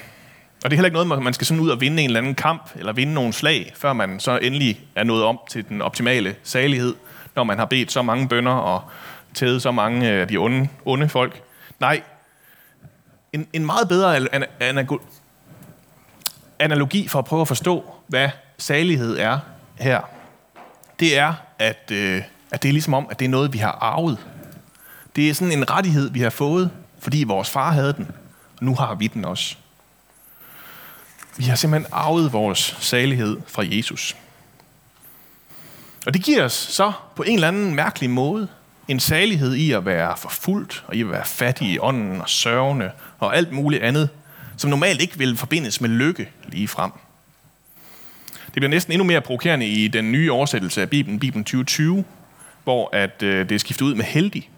og 0.65 0.71
det 0.71 0.73
er 0.73 0.77
heller 0.77 0.87
ikke 0.99 1.05
noget, 1.05 1.23
man 1.23 1.33
skal 1.33 1.47
sådan 1.47 1.61
ud 1.61 1.69
og 1.71 1.81
vinde 1.81 2.03
en 2.03 2.11
eller 2.11 2.21
anden 2.21 2.35
kamp, 2.35 2.71
eller 2.77 2.93
vinde 2.93 3.15
nogle 3.15 3.33
slag, 3.33 3.73
før 3.77 3.93
man 3.93 4.21
så 4.21 4.39
endelig 4.43 4.81
er 4.95 5.05
nået 5.05 5.25
om 5.25 5.39
til 5.49 5.69
den 5.69 5.83
optimale 5.83 6.35
salighed, 6.43 6.95
når 7.37 7.45
man 7.45 7.59
har 7.59 7.65
bedt 7.65 7.93
så 7.93 8.03
mange 8.03 8.29
bønder 8.29 8.53
og 8.53 8.83
tædet 9.35 9.63
så 9.63 9.71
mange 9.71 10.09
af 10.09 10.29
de 10.29 10.37
onde, 10.37 10.69
onde 10.85 11.09
folk. 11.09 11.43
Nej, 11.81 12.03
en, 13.33 13.47
en 13.53 13.67
meget 13.67 13.89
bedre 13.89 14.17
an, 14.17 14.45
an, 14.61 14.89
analogi 16.59 17.09
for 17.09 17.19
at 17.19 17.25
prøve 17.25 17.41
at 17.41 17.49
forstå, 17.49 17.85
hvad 18.07 18.29
salighed 18.59 19.19
er 19.19 19.39
her, 19.79 20.01
det 21.01 21.19
er, 21.19 21.35
at, 21.59 21.91
øh, 21.93 22.23
at 22.51 22.63
det 22.63 22.69
er 22.69 22.73
ligesom 22.73 22.95
om, 22.95 23.07
at 23.11 23.19
det 23.19 23.25
er 23.25 23.29
noget, 23.29 23.53
vi 23.53 23.59
har 23.59 23.79
arvet. 23.81 24.19
Det 25.17 25.31
er 25.31 25.35
sådan 25.35 25.59
en 25.59 25.71
rettighed, 25.71 26.11
vi 26.11 26.21
har 26.21 26.31
fået, 26.31 26.71
fordi 26.99 27.25
vores 27.25 27.51
far 27.51 27.73
havde 27.73 27.93
den, 27.93 28.09
nu 28.63 28.75
har 28.75 28.95
vi 28.95 29.07
den 29.07 29.25
også. 29.25 29.57
Vi 31.37 31.45
har 31.45 31.57
simpelthen 31.57 31.93
arvet 31.93 32.33
vores 32.33 32.77
salighed 32.81 33.37
fra 33.47 33.63
Jesus. 33.67 34.17
Og 36.07 36.15
det 36.15 36.25
giver 36.25 36.45
os 36.45 36.53
så 36.53 36.93
på 37.17 37.23
en 37.23 37.35
eller 37.35 37.49
anden 37.49 37.75
mærkelig 37.75 38.11
måde 38.11 38.49
en 38.89 39.01
salighed 39.01 39.55
i 39.55 39.73
at 39.73 39.85
være 39.85 40.17
forfulgt, 40.17 40.85
og 40.87 40.97
i 40.97 41.01
at 41.01 41.11
være 41.11 41.25
fattig 41.25 41.69
i 41.69 41.79
ånden 41.79 42.21
og 42.21 42.29
sørgende 42.29 42.91
og 43.19 43.37
alt 43.37 43.53
muligt 43.53 43.83
andet, 43.83 44.09
som 44.57 44.71
normalt 44.71 45.01
ikke 45.01 45.19
vil 45.19 45.37
forbindes 45.37 45.81
med 45.81 45.91
lykke 45.91 46.29
lige 46.49 46.69
frem. 46.69 46.91
Det 48.45 48.53
bliver 48.55 48.69
næsten 48.69 48.93
endnu 48.93 49.05
mere 49.05 49.21
provokerende 49.21 49.67
i 49.67 49.89
den 49.89 50.13
nye 50.13 50.33
oversættelse 50.33 50.83
af 50.83 50.91
Bibelen, 50.91 51.19
Bibelen 51.19 51.45
2020, 51.45 52.05
hvor 52.65 52.91
at, 52.93 53.23
øh, 53.23 53.49
det 53.49 53.55
er 53.55 53.59
skiftet 53.59 53.87
ud 53.87 53.95
med 53.95 54.05
heldig. 54.05 54.51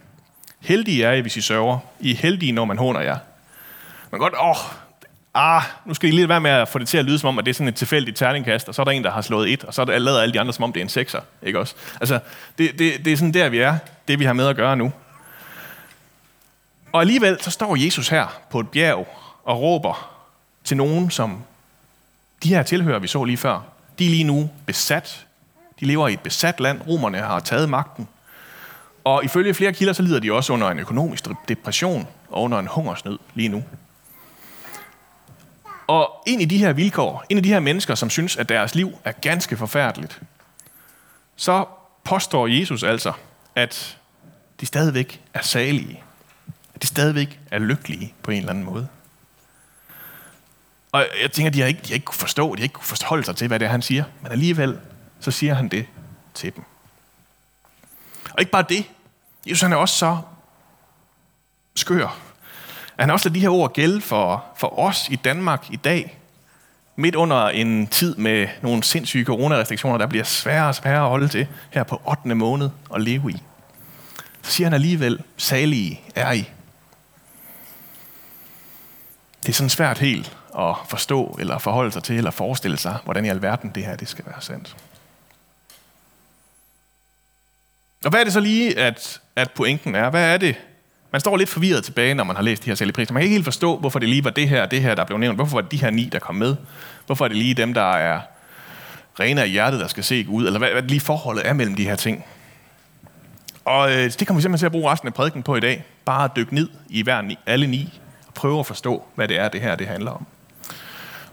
Heldige 0.60 1.04
er 1.04 1.12
I, 1.12 1.20
hvis 1.20 1.36
I 1.36 1.40
sørger. 1.40 1.78
I 2.00 2.10
er 2.10 2.16
heldige, 2.16 2.52
når 2.52 2.64
man 2.64 2.78
håner 2.78 3.00
jer. 3.00 3.18
Man 4.14 4.18
godt, 4.18 4.34
åh, 4.42 4.56
ah, 5.34 5.62
nu 5.86 5.94
skal 5.94 6.08
I 6.08 6.12
lige 6.12 6.28
være 6.28 6.40
med 6.40 6.50
at 6.50 6.68
få 6.68 6.78
det 6.78 6.88
til 6.88 6.98
at 6.98 7.04
lyde 7.04 7.18
som 7.18 7.28
om, 7.28 7.38
at 7.38 7.44
det 7.44 7.50
er 7.50 7.54
sådan 7.54 7.68
et 7.68 7.74
tilfældigt 7.74 8.16
terningkast, 8.16 8.68
og 8.68 8.74
så 8.74 8.82
er 8.82 8.84
der 8.84 8.92
en, 8.92 9.04
der 9.04 9.10
har 9.10 9.22
slået 9.22 9.52
et, 9.52 9.64
og 9.64 9.74
så 9.74 9.82
er 9.82 9.98
lavet 9.98 10.20
alle 10.20 10.34
de 10.34 10.40
andre, 10.40 10.52
som 10.52 10.64
om 10.64 10.72
det 10.72 10.80
er 10.80 10.84
en 10.84 10.88
sekser, 10.88 11.20
ikke 11.42 11.58
også? 11.58 11.74
Altså, 12.00 12.18
det, 12.58 12.78
det, 12.78 13.04
det 13.04 13.12
er 13.12 13.16
sådan 13.16 13.34
der, 13.34 13.48
vi 13.48 13.58
er, 13.58 13.78
det 14.08 14.18
vi 14.18 14.24
har 14.24 14.32
med 14.32 14.46
at 14.46 14.56
gøre 14.56 14.76
nu. 14.76 14.92
Og 16.92 17.00
alligevel, 17.00 17.42
så 17.42 17.50
står 17.50 17.76
Jesus 17.76 18.08
her 18.08 18.26
på 18.50 18.60
et 18.60 18.68
bjerg 18.68 19.08
og 19.44 19.60
råber 19.60 20.10
til 20.64 20.76
nogen, 20.76 21.10
som 21.10 21.42
de 22.42 22.48
her 22.48 22.62
tilhører, 22.62 22.98
vi 22.98 23.06
så 23.06 23.24
lige 23.24 23.36
før, 23.36 23.60
de 23.98 24.06
er 24.06 24.10
lige 24.10 24.24
nu 24.24 24.50
besat. 24.66 25.26
De 25.80 25.84
lever 25.84 26.08
i 26.08 26.12
et 26.12 26.20
besat 26.20 26.60
land. 26.60 26.80
Romerne 26.88 27.18
har 27.18 27.40
taget 27.40 27.68
magten. 27.68 28.08
Og 29.04 29.24
ifølge 29.24 29.54
flere 29.54 29.72
kilder, 29.72 29.92
så 29.92 30.02
lider 30.02 30.20
de 30.20 30.32
også 30.32 30.52
under 30.52 30.70
en 30.70 30.78
økonomisk 30.78 31.24
depression 31.48 32.06
og 32.28 32.42
under 32.42 32.58
en 32.58 32.66
hungersnød 32.66 33.18
lige 33.34 33.48
nu. 33.48 33.64
Og 35.86 36.22
en 36.26 36.40
i 36.40 36.44
de 36.44 36.58
her 36.58 36.72
vilkår, 36.72 37.24
en 37.28 37.36
af 37.36 37.42
de 37.42 37.48
her 37.48 37.60
mennesker, 37.60 37.94
som 37.94 38.10
synes, 38.10 38.36
at 38.36 38.48
deres 38.48 38.74
liv 38.74 38.98
er 39.04 39.12
ganske 39.12 39.56
forfærdeligt, 39.56 40.20
så 41.36 41.64
påstår 42.04 42.46
Jesus 42.46 42.82
altså, 42.82 43.12
at 43.54 43.98
de 44.60 44.66
stadigvæk 44.66 45.20
er 45.34 45.42
salige. 45.42 46.02
At 46.74 46.82
de 46.82 46.86
stadigvæk 46.86 47.40
er 47.50 47.58
lykkelige 47.58 48.14
på 48.22 48.30
en 48.30 48.38
eller 48.38 48.50
anden 48.50 48.64
måde. 48.64 48.88
Og 50.92 51.06
jeg 51.22 51.32
tænker, 51.32 51.50
de 51.50 51.60
har 51.60 51.68
ikke, 51.68 51.80
de 51.80 51.88
har 51.88 51.94
ikke 51.94 52.04
kunne 52.04 52.18
forstå, 52.18 52.54
de 52.54 52.60
har 52.60 52.62
ikke 52.62 52.72
kunne 52.72 52.96
forholde 52.96 53.24
sig 53.24 53.36
til, 53.36 53.48
hvad 53.48 53.58
det 53.58 53.66
er, 53.66 53.70
han 53.70 53.82
siger. 53.82 54.04
Men 54.22 54.32
alligevel, 54.32 54.78
så 55.20 55.30
siger 55.30 55.54
han 55.54 55.68
det 55.68 55.86
til 56.34 56.54
dem. 56.54 56.64
Og 58.30 58.40
ikke 58.40 58.52
bare 58.52 58.64
det. 58.68 58.84
Jesus 59.46 59.60
han 59.60 59.72
er 59.72 59.76
også 59.76 59.96
så 59.96 60.18
skør. 61.74 62.18
Han 62.98 63.10
også 63.10 63.28
ladet 63.28 63.34
de 63.34 63.40
her 63.40 63.48
ord 63.48 63.72
gælde 63.72 64.00
for, 64.00 64.44
for 64.56 64.78
os 64.78 65.08
i 65.10 65.16
Danmark 65.16 65.70
i 65.70 65.76
dag. 65.76 66.18
Midt 66.96 67.14
under 67.14 67.48
en 67.48 67.86
tid 67.86 68.16
med 68.16 68.48
nogle 68.62 68.82
sindssyge 68.82 69.24
coronarestriktioner, 69.24 69.98
der 69.98 70.06
bliver 70.06 70.24
sværere 70.24 70.68
og 70.68 70.74
sværere 70.74 71.02
at 71.02 71.08
holde 71.08 71.28
til 71.28 71.46
her 71.70 71.82
på 71.82 72.02
8. 72.04 72.34
måned 72.34 72.70
at 72.94 73.00
leve 73.00 73.30
i. 73.30 73.42
Så 74.42 74.50
siger 74.50 74.66
han 74.66 74.74
alligevel, 74.74 75.22
salige 75.36 76.00
er 76.14 76.32
I. 76.32 76.50
Det 79.42 79.48
er 79.48 79.52
sådan 79.52 79.70
svært 79.70 79.98
helt 79.98 80.36
at 80.58 80.74
forstå, 80.88 81.36
eller 81.40 81.58
forholde 81.58 81.92
sig 81.92 82.02
til, 82.02 82.16
eller 82.16 82.30
forestille 82.30 82.76
sig, 82.76 82.96
hvordan 83.04 83.24
i 83.24 83.28
alverden 83.28 83.70
det 83.70 83.84
her 83.84 83.96
det 83.96 84.08
skal 84.08 84.26
være 84.26 84.40
sandt. 84.42 84.76
Og 88.04 88.10
hvad 88.10 88.20
er 88.20 88.24
det 88.24 88.32
så 88.32 88.40
lige, 88.40 88.78
at, 88.78 89.20
at 89.36 89.50
pointen 89.50 89.94
er? 89.94 90.10
Hvad 90.10 90.34
er 90.34 90.36
det? 90.36 90.56
Man 91.14 91.20
står 91.20 91.36
lidt 91.36 91.48
forvirret 91.48 91.84
tilbage, 91.84 92.14
når 92.14 92.24
man 92.24 92.36
har 92.36 92.42
læst 92.42 92.64
de 92.64 92.70
her 92.70 92.74
sælgepriser. 92.74 93.12
Man 93.12 93.20
kan 93.20 93.24
ikke 93.24 93.34
helt 93.34 93.44
forstå, 93.44 93.78
hvorfor 93.78 93.98
det 93.98 94.08
lige 94.08 94.24
var 94.24 94.30
det 94.30 94.48
her 94.48 94.62
og 94.62 94.70
det 94.70 94.82
her, 94.82 94.94
der 94.94 95.04
blev 95.04 95.18
nævnt. 95.18 95.38
Hvorfor 95.38 95.56
var 95.56 95.60
det 95.60 95.70
de 95.70 95.76
her 95.76 95.90
ni, 95.90 96.04
der 96.04 96.18
kom 96.18 96.34
med? 96.34 96.56
Hvorfor 97.06 97.24
er 97.24 97.28
det 97.28 97.36
lige 97.36 97.54
dem, 97.54 97.74
der 97.74 97.92
er 97.92 98.20
rene 99.20 99.42
af 99.42 99.50
hjertet, 99.50 99.80
der 99.80 99.86
skal 99.86 100.04
se 100.04 100.26
ud? 100.28 100.46
Eller 100.46 100.58
hvad, 100.58 100.70
hvad 100.70 100.82
lige 100.82 101.00
forholdet 101.00 101.48
er 101.48 101.52
mellem 101.52 101.74
de 101.74 101.84
her 101.84 101.96
ting? 101.96 102.24
Og 103.64 103.92
øh, 103.92 103.96
det 103.96 104.26
kommer 104.26 104.38
vi 104.38 104.42
simpelthen 104.42 104.58
til 104.58 104.66
at 104.66 104.72
bruge 104.72 104.92
resten 104.92 105.06
af 105.06 105.14
prædiken 105.14 105.42
på 105.42 105.56
i 105.56 105.60
dag. 105.60 105.84
Bare 106.04 106.24
at 106.24 106.30
dykke 106.36 106.54
ned 106.54 106.68
i 106.88 107.02
hver 107.02 107.20
ni, 107.22 107.38
alle 107.46 107.66
ni, 107.66 108.00
og 108.26 108.34
prøve 108.34 108.60
at 108.60 108.66
forstå, 108.66 109.04
hvad 109.14 109.28
det 109.28 109.38
er, 109.38 109.48
det 109.48 109.60
her 109.60 109.74
det 109.74 109.86
handler 109.86 110.10
om. 110.10 110.26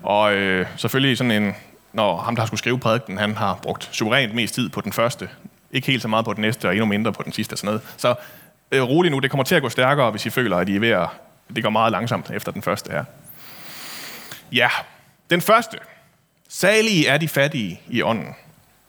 Og 0.03 0.33
øh, 0.33 0.65
selvfølgelig 0.77 1.17
sådan 1.17 1.43
en, 1.43 1.55
når 1.93 2.17
ham, 2.17 2.35
der 2.35 2.41
har 2.41 2.47
skulle 2.47 2.59
skrive 2.59 2.79
prædiken, 2.79 3.17
han 3.17 3.35
har 3.35 3.59
brugt 3.63 3.89
suverænt 3.91 4.33
mest 4.33 4.55
tid 4.55 4.69
på 4.69 4.81
den 4.81 4.93
første. 4.93 5.29
Ikke 5.71 5.87
helt 5.87 6.01
så 6.01 6.07
meget 6.07 6.25
på 6.25 6.33
den 6.33 6.41
næste, 6.41 6.67
og 6.67 6.73
endnu 6.73 6.85
mindre 6.85 7.13
på 7.13 7.23
den 7.23 7.33
sidste. 7.33 7.53
Og 7.53 7.57
sådan 7.57 7.67
noget. 7.67 7.81
Så 7.97 8.15
øh, 8.71 8.83
rolig 8.83 9.11
nu, 9.11 9.19
det 9.19 9.31
kommer 9.31 9.43
til 9.43 9.55
at 9.55 9.61
gå 9.61 9.69
stærkere, 9.69 10.11
hvis 10.11 10.25
I 10.25 10.29
føler, 10.29 10.57
at 10.57 10.69
I 10.69 10.75
er 10.75 10.79
ved 10.79 10.89
at... 10.89 11.07
Det 11.55 11.63
går 11.63 11.69
meget 11.69 11.91
langsomt 11.91 12.31
efter 12.31 12.51
den 12.51 12.61
første 12.61 12.91
her. 12.91 13.03
Ja, 14.51 14.69
den 15.29 15.41
første. 15.41 15.77
Salige 16.49 17.07
er 17.07 17.17
de 17.17 17.27
fattige 17.27 17.81
i 17.87 18.01
ånden, 18.01 18.35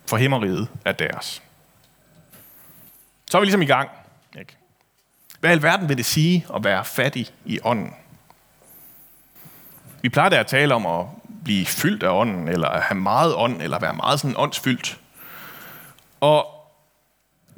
for 0.06 0.16
himmeriget 0.16 0.68
er 0.84 0.92
deres. 0.92 1.42
Så 3.30 3.38
er 3.38 3.40
vi 3.40 3.44
ligesom 3.44 3.62
i 3.62 3.66
gang. 3.66 3.90
Ikke? 4.38 4.56
Hvad 5.40 5.50
i 5.50 5.52
alverden 5.52 5.88
vil 5.88 5.96
det 5.96 6.04
sige 6.04 6.46
at 6.54 6.64
være 6.64 6.84
fattig 6.84 7.28
i 7.44 7.58
ånden? 7.64 7.94
Vi 10.02 10.08
plejer 10.08 10.28
da 10.28 10.36
at 10.36 10.46
tale 10.46 10.74
om 10.74 10.86
at 10.86 11.06
blive 11.44 11.66
fyldt 11.66 12.02
af 12.02 12.10
ånden, 12.10 12.48
eller 12.48 12.68
at 12.68 12.82
have 12.82 12.98
meget 12.98 13.34
ånd, 13.34 13.62
eller 13.62 13.78
være 13.78 13.94
meget 13.94 14.20
sådan 14.20 14.36
åndsfyldt. 14.38 14.98
Og 16.20 16.46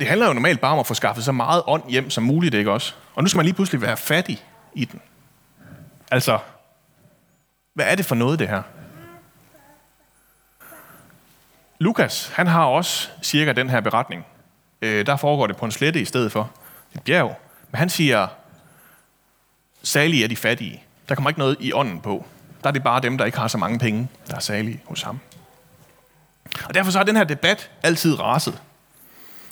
det 0.01 0.09
handler 0.09 0.27
jo 0.27 0.33
normalt 0.33 0.61
bare 0.61 0.73
om 0.73 0.79
at 0.79 0.87
få 0.87 0.95
skaffet 0.95 1.25
så 1.25 1.33
meget 1.33 1.63
ånd 1.67 1.91
hjem 1.91 2.11
som 2.11 2.25
muligt, 2.25 2.55
ikke 2.55 2.73
også? 2.73 2.95
Og 3.15 3.23
nu 3.23 3.29
skal 3.29 3.39
man 3.39 3.45
lige 3.45 3.55
pludselig 3.55 3.83
være 3.83 3.97
fattig 3.97 4.45
i 4.75 4.85
den. 4.85 5.01
Altså, 6.11 6.39
hvad 7.75 7.87
er 7.89 7.95
det 7.95 8.05
for 8.05 8.15
noget, 8.15 8.39
det 8.39 8.49
her? 8.49 8.63
Lukas, 11.79 12.33
han 12.35 12.47
har 12.47 12.65
også 12.65 13.09
cirka 13.23 13.53
den 13.53 13.71
her 13.71 13.81
beretning. 13.81 14.27
Øh, 14.83 15.07
der 15.07 15.17
foregår 15.17 15.47
det 15.47 15.57
på 15.57 15.65
en 15.65 15.71
slette 15.71 16.01
i 16.01 16.05
stedet 16.05 16.33
for 16.33 16.51
et 16.95 17.03
bjerg. 17.03 17.41
Men 17.71 17.79
han 17.79 17.89
siger, 17.89 18.29
salige 19.83 20.25
er 20.25 20.29
de 20.29 20.37
fattige. 20.37 20.83
Der 21.09 21.15
kommer 21.15 21.31
ikke 21.31 21.41
noget 21.41 21.57
i 21.61 21.73
ånden 21.73 22.01
på. 22.01 22.27
Der 22.63 22.69
er 22.69 22.73
det 22.73 22.83
bare 22.83 23.01
dem, 23.01 23.19
der 23.19 23.25
ikke 23.25 23.39
har 23.39 23.49
så 23.49 23.59
mange 23.59 23.79
penge, 23.79 24.09
der 24.27 24.35
er 24.37 24.41
salige 24.41 24.83
hos 24.87 25.03
ham. 25.03 25.21
Og 26.65 26.75
derfor 26.75 26.91
så 26.91 26.99
har 26.99 27.05
den 27.05 27.17
her 27.17 27.25
debat 27.25 27.71
altid 27.83 28.21
raset. 28.21 28.63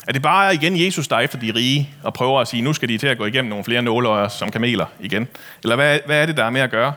Er 0.06 0.12
det 0.12 0.22
bare 0.22 0.54
igen 0.54 0.80
Jesus, 0.80 1.08
der 1.08 1.16
er 1.16 1.20
efter 1.20 1.38
de 1.38 1.52
rige, 1.54 1.94
og 2.02 2.14
prøver 2.14 2.40
at 2.40 2.48
sige, 2.48 2.62
nu 2.62 2.72
skal 2.72 2.88
de 2.88 2.98
til 2.98 3.06
at 3.06 3.18
gå 3.18 3.26
igennem 3.26 3.48
nogle 3.48 3.64
flere 3.64 3.82
nåløjer 3.82 4.28
som 4.28 4.50
kameler 4.50 4.86
igen? 5.00 5.28
Eller 5.62 5.76
hvad, 5.76 5.98
hvad 6.06 6.22
er 6.22 6.26
det, 6.26 6.36
der 6.36 6.44
er 6.44 6.50
med 6.50 6.60
at 6.60 6.70
gøre? 6.70 6.94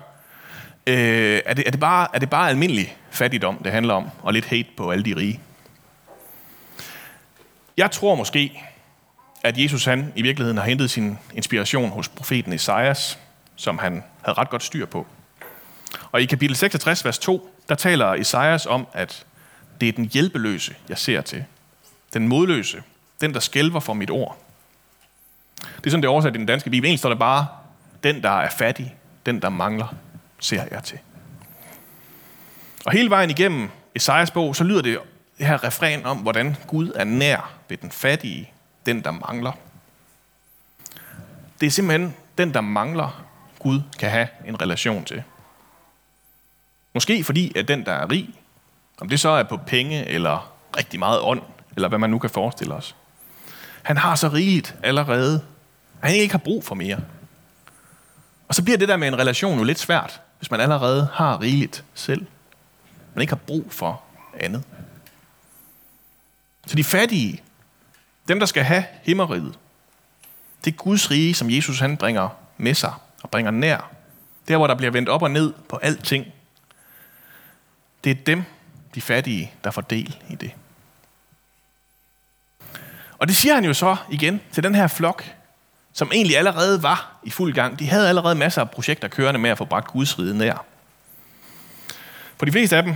Øh, 0.88 1.42
er, 1.46 1.54
det, 1.54 1.68
er, 1.68 1.72
det 1.72 1.80
bare, 1.80 2.08
er 2.14 2.20
det 2.20 2.30
bare 2.30 2.50
almindelig 2.50 2.98
fattigdom, 3.12 3.58
det 3.64 3.72
handler 3.72 3.94
om, 3.94 4.10
og 4.22 4.34
lidt 4.34 4.46
hate 4.46 4.68
på 4.78 4.92
alle 4.92 5.04
de 5.04 5.16
rige? 5.16 5.40
Jeg 7.78 7.92
tror 7.92 8.16
måske, 8.16 8.62
at 9.44 9.58
Jesus 9.58 9.86
han 9.86 10.14
i 10.16 10.22
virkeligheden 10.22 10.58
har 10.58 10.66
hentet 10.66 10.90
sin 10.90 11.18
inspiration 11.34 11.90
hos 11.90 12.10
profeten 12.10 12.54
Esajas, 12.54 13.20
som 13.56 13.78
han 13.78 14.04
havde 14.22 14.38
ret 14.38 14.50
godt 14.50 14.64
styr 14.64 14.86
på. 14.86 15.08
Og 16.12 16.22
i 16.22 16.26
kapitel 16.26 16.56
66, 16.56 17.06
vers 17.06 17.20
2, 17.20 17.50
der 17.70 17.76
taler 17.76 18.14
Esajas 18.14 18.66
om, 18.66 18.88
at 18.94 19.26
det 19.82 19.90
er 19.90 19.94
den 19.94 20.10
hjælpeløse, 20.14 20.76
jeg 20.90 20.98
ser 20.98 21.22
til. 21.22 21.44
Den 22.14 22.28
modløse, 22.28 22.84
den 23.22 23.34
der 23.34 23.40
skælver 23.40 23.80
for 23.80 23.94
mit 23.94 24.10
ord. 24.10 24.38
Det 25.58 25.86
er 25.86 25.90
sådan, 25.90 26.02
det 26.02 26.08
er 26.08 26.12
oversat 26.12 26.36
i 26.36 26.38
den 26.38 26.46
danske 26.46 26.70
bibel. 26.70 26.88
Egentlig 26.88 27.00
står 27.00 27.10
der 27.10 27.16
bare, 27.16 27.48
den 28.04 28.24
der 28.24 28.30
er 28.30 28.50
fattig, 28.50 28.96
den 29.26 29.42
der 29.42 29.50
mangler, 29.50 29.96
ser 30.40 30.64
jeg 30.72 30.84
til. 30.84 31.00
Og 32.86 32.92
hele 32.92 33.10
vejen 33.10 33.30
igennem 33.30 33.70
Esajas 33.96 34.32
bog, 34.32 34.56
så 34.56 34.64
lyder 34.64 34.82
det 34.82 35.00
det 35.38 35.48
her 35.48 35.64
refren 35.64 36.06
om, 36.06 36.18
hvordan 36.18 36.58
Gud 36.68 36.92
er 36.96 37.04
nær 37.04 37.54
ved 37.70 37.78
den 37.78 37.92
fattige, 37.92 38.52
den 38.86 39.04
der 39.04 39.12
mangler. 39.12 39.52
Det 41.60 41.68
er 41.68 41.72
simpelthen 41.72 42.16
den, 42.38 42.54
der 42.54 42.62
mangler, 42.62 43.26
Gud 43.60 43.82
kan 44.00 44.10
have 44.10 44.28
en 44.46 44.62
relation 44.62 45.06
til. 45.06 45.24
Måske 46.94 47.24
fordi, 47.24 47.58
at 47.58 47.68
den, 47.68 47.86
der 47.86 47.92
er 47.92 48.12
rig, 48.12 48.30
om 48.98 49.10
det 49.10 49.20
så 49.20 49.30
er 49.30 49.44
på 49.44 49.58
penge 49.58 50.06
eller 50.06 50.52
rigtig 50.78 51.00
meget 51.00 51.22
ånd, 51.22 51.42
eller 51.76 51.88
hvad 51.88 52.00
man 52.00 52.10
nu 52.10 52.20
kan 52.20 52.30
forestille 52.30 52.74
os, 52.74 52.96
han 53.86 53.98
har 53.98 54.16
så 54.16 54.28
rigeligt 54.28 54.76
allerede, 54.84 55.46
at 56.02 56.10
han 56.10 56.20
ikke 56.20 56.34
har 56.34 56.40
brug 56.40 56.64
for 56.64 56.76
mere. 56.76 57.00
Og 58.48 58.56
så 58.56 58.64
bliver 58.64 58.78
det 58.78 58.88
der 58.88 58.98
med 58.98 59.08
en 59.08 59.18
relation 59.18 59.58
jo 59.58 59.64
lidt 59.64 59.80
svært, 59.80 60.22
hvis 60.40 60.52
man 60.52 60.60
allerede 60.60 61.08
har 61.14 61.42
rigeligt 61.42 61.84
selv. 61.94 62.26
Man 63.14 63.22
ikke 63.22 63.32
har 63.32 63.42
brug 63.48 63.66
for 63.70 64.02
andet. 64.40 64.64
Så 66.68 66.76
de 66.76 66.84
fattige, 66.84 67.42
dem 68.28 68.40
der 68.40 68.46
skal 68.46 68.64
have 68.64 68.86
himmeriget, 69.04 69.60
det 70.66 70.74
er 70.74 70.76
Guds 70.76 71.12
rige, 71.12 71.34
som 71.34 71.50
Jesus 71.50 71.80
han 71.80 71.98
bringer 71.98 72.30
med 72.58 72.74
sig 72.74 72.94
og 73.24 73.30
bringer 73.30 73.52
nær. 73.52 73.92
Der, 74.48 74.58
hvor 74.58 74.68
der 74.68 74.76
bliver 74.76 74.92
vendt 74.92 75.10
op 75.10 75.22
og 75.22 75.32
ned 75.32 75.54
på 75.70 75.78
alting. 75.78 76.26
Det 78.04 78.12
er 78.12 78.24
dem, 78.26 78.44
de 78.96 79.02
fattige, 79.02 79.54
der 79.64 79.72
får 79.72 79.82
del 79.82 80.18
i 80.30 80.36
det. 80.36 80.52
Og 83.18 83.28
det 83.28 83.36
siger 83.36 83.54
han 83.54 83.66
jo 83.66 83.74
så 83.74 83.96
igen 84.10 84.42
til 84.52 84.64
den 84.64 84.76
her 84.76 84.88
flok, 84.88 85.24
som 85.94 86.12
egentlig 86.14 86.38
allerede 86.38 86.84
var 86.84 87.20
i 87.24 87.30
fuld 87.30 87.54
gang. 87.54 87.80
De 87.80 87.90
havde 87.90 88.10
allerede 88.10 88.36
masser 88.36 88.62
af 88.62 88.72
projekter 88.72 89.08
kørende 89.08 89.40
med 89.40 89.50
at 89.50 89.58
få 89.58 89.66
bragt 89.66 89.88
Guds 89.88 90.20
rige 90.20 90.38
nær. 90.38 90.66
For 92.38 92.46
de 92.46 92.52
fleste 92.52 92.78
af 92.78 92.84
dem, 92.84 92.96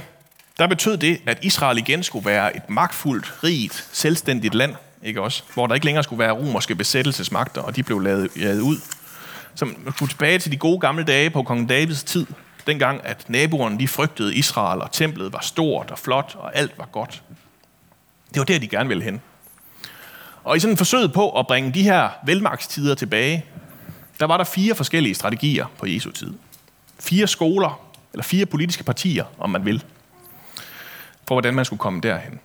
der 0.58 0.68
betød 0.68 0.98
det, 0.98 1.22
at 1.26 1.40
Israel 1.42 1.78
igen 1.78 2.04
skulle 2.04 2.26
være 2.26 2.56
et 2.56 2.70
magtfuldt, 2.70 3.44
rigt, 3.44 3.90
selvstændigt 3.92 4.56
land, 4.56 4.76
ikke 5.04 5.22
også? 5.22 5.44
hvor 5.54 5.68
der 5.68 5.76
ikke 5.76 5.86
længere 5.86 6.04
skulle 6.04 6.20
være 6.20 6.32
romerske 6.32 6.76
besættelsesmagter, 6.76 7.62
og 7.62 7.76
de 7.76 7.84
blev 7.84 8.00
lavet, 8.00 8.30
lavet 8.36 8.62
ud. 8.62 8.78
Som 9.56 9.94
skulle 9.96 10.12
tilbage 10.12 10.40
til 10.40 10.52
de 10.52 10.58
gode 10.58 10.80
gamle 10.80 11.04
dage 11.04 11.30
på 11.30 11.44
kong 11.44 11.70
Davids 11.70 12.04
tid, 12.04 12.26
dengang 12.68 13.02
at 13.06 13.30
naboerne 13.30 13.80
de 13.80 13.88
frygtede 13.88 14.36
Israel, 14.36 14.82
og 14.82 14.92
templet 14.92 15.34
var 15.34 15.40
stort 15.42 15.92
og 15.92 16.00
flot, 16.00 16.36
og 16.36 16.58
alt 16.58 16.78
var 16.78 16.86
godt. 16.86 17.24
Det 18.34 18.40
var 18.40 18.44
der, 18.44 18.60
de 18.60 18.68
gerne 18.68 18.88
ville 18.88 19.04
hen. 19.04 19.22
Og 20.50 20.58
i 20.58 20.60
sådan 20.60 20.74
en 20.74 20.78
forsøg 20.78 21.12
på 21.14 21.40
at 21.40 21.48
bringe 21.48 21.72
de 21.72 21.84
her 21.84 22.10
velmagtstider 22.26 22.96
tilbage, 22.96 23.46
der 24.20 24.26
var 24.26 24.38
der 24.38 24.44
fire 24.44 24.76
forskellige 24.76 25.16
strategier 25.16 25.66
på 25.78 25.86
Jesu 25.86 26.12
tid. 26.12 26.34
Fire 27.00 27.28
skoler, 27.28 27.82
eller 28.14 28.24
fire 28.24 28.46
politiske 28.46 28.84
partier, 28.84 29.26
om 29.40 29.50
man 29.50 29.66
vil, 29.66 29.84
for 31.28 31.36
hvordan 31.36 31.54
man 31.54 31.66
skulle 31.66 31.80
komme 31.80 32.02
derhen. 32.02 32.40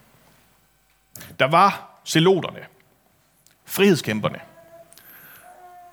Der 1.39 1.47
var 1.47 2.01
zeloterne, 2.07 2.59
frihedskæmperne. 3.65 4.39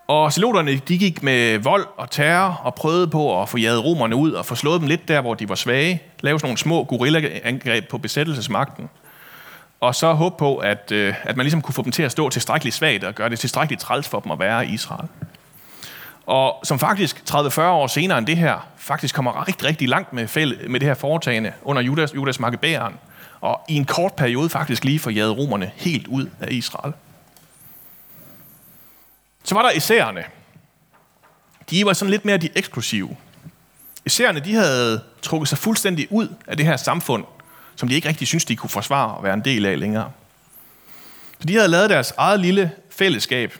Og 0.08 0.34
zeloterne, 0.34 0.76
de 0.76 0.98
gik 0.98 1.24
med 1.24 1.60
vold 1.60 1.88
og 1.98 2.12
terror 2.12 2.62
og 2.64 2.76
prøvede 2.76 3.08
på 3.08 3.42
at 3.42 3.50
få 3.50 3.58
jaget 3.58 3.84
romerne 3.84 4.16
ud 4.16 4.32
og 4.32 4.46
få 4.46 4.56
slået 4.56 4.82
dem 4.82 4.88
lidt 4.88 5.08
der, 5.08 5.22
hvor 5.22 5.34
de 5.34 5.50
var 5.50 5.56
svage. 5.56 6.04
Lave 6.20 6.40
sådan 6.40 6.48
nogle 6.48 6.58
små 6.58 6.84
guerillaangreb 6.84 7.88
på 7.88 7.98
besættelsesmagten 7.98 8.90
og 9.82 9.96
så 9.96 10.14
håbe 10.14 10.36
på, 10.38 10.58
at, 10.58 10.92
øh, 10.92 11.16
at 11.24 11.38
man 11.38 11.44
ligesom 11.44 11.62
kunne 11.62 11.74
få 11.74 11.82
dem 11.82 11.92
til 11.92 12.04
at 12.04 12.12
stå 12.12 12.30
tilstrækkeligt 12.30 12.76
svagt 12.76 13.04
og 13.04 13.16
gøre 13.16 13.30
det 13.30 13.40
tilstrækkeligt 13.40 13.82
træls 13.82 14.10
for 14.10 14.20
dem 14.20 14.32
at 14.32 14.40
være 14.40 14.68
i 14.68 14.74
Israel. 14.74 15.08
Og 16.26 16.60
som 16.64 16.80
faktisk 16.80 17.24
30-40 17.30 17.62
år 17.62 17.88
senere 17.88 18.18
end 18.18 18.28
det 18.28 18.38
her, 18.38 18.68
faktisk 18.78 19.16
kommer 19.16 19.48
rigtig, 19.48 19.68
rigtig 19.68 19.90
langt 19.90 20.14
med, 20.14 20.28
fæld, 20.28 20.68
med 20.68 20.80
det 20.80 20.88
her 20.88 20.94
foretagende 20.94 21.54
under 21.62 21.82
Judas, 21.82 22.16
Judas 22.16 22.40
Maccabæren, 22.40 22.94
og 23.42 23.62
i 23.70 23.76
en 23.76 23.86
kort 23.86 24.14
periode 24.14 24.50
faktisk 24.50 24.84
lige 24.84 25.00
for 25.00 25.10
jaget 25.10 25.38
romerne 25.38 25.72
helt 25.76 26.08
ud 26.08 26.30
af 26.40 26.48
Israel. 26.52 26.94
Så 29.44 29.56
var 29.56 29.62
der 29.62 29.72
isærerne. 29.72 30.24
De 31.70 31.86
var 31.86 31.94
sådan 31.94 32.10
lidt 32.10 32.26
mere 32.26 32.38
de 32.38 32.50
eksklusive. 32.56 33.18
Isærerne, 34.06 34.40
de 34.40 34.54
havde 34.54 35.02
trukket 35.22 35.50
sig 35.50 35.58
fuldstændig 35.58 36.08
ud 36.10 36.28
af 36.48 36.58
det 36.58 36.66
her 36.66 36.78
samfund, 36.78 37.26
som 37.82 37.90
de 37.90 37.96
ikke 37.96 38.08
rigtig 38.08 38.28
synes, 38.28 38.46
de 38.46 38.56
kunne 38.56 38.70
forsvare 38.70 39.18
at 39.18 39.24
være 39.24 39.34
en 39.34 39.46
del 39.46 39.66
af 39.66 39.80
længere. 39.80 40.12
Så 41.40 41.48
de 41.48 41.56
havde 41.56 41.68
lavet 41.68 41.90
deres 41.90 42.14
eget 42.18 42.40
lille 42.40 42.72
fællesskab 42.90 43.54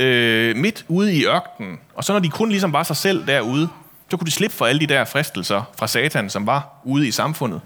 øh, 0.00 0.56
midt 0.56 0.84
ude 0.88 1.14
i 1.14 1.26
ørkenen, 1.26 1.78
og 1.94 2.04
så 2.04 2.12
når 2.12 2.20
de 2.20 2.30
kun 2.30 2.48
ligesom 2.48 2.72
var 2.72 2.82
sig 2.82 2.96
selv 2.96 3.26
derude, 3.26 3.68
så 4.10 4.16
kunne 4.16 4.26
de 4.26 4.30
slippe 4.30 4.56
for 4.56 4.66
alle 4.66 4.80
de 4.80 4.86
der 4.86 5.04
fristelser 5.04 5.62
fra 5.78 5.86
satan, 5.86 6.30
som 6.30 6.46
var 6.46 6.80
ude 6.84 7.08
i 7.08 7.10
samfundet. 7.10 7.60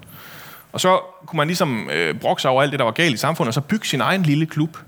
Og 0.72 0.80
så 0.80 1.00
kunne 1.26 1.36
man 1.36 1.46
ligesom 1.46 1.90
øh, 1.90 2.14
brokke 2.14 2.42
sig 2.42 2.50
over 2.50 2.62
alt 2.62 2.72
det, 2.72 2.78
der 2.78 2.84
var 2.84 2.92
galt 2.92 3.14
i 3.14 3.16
samfundet, 3.16 3.48
og 3.48 3.54
så 3.54 3.60
bygge 3.60 3.86
sin 3.86 4.00
egen 4.00 4.22
lille 4.22 4.46
klub, 4.46 4.78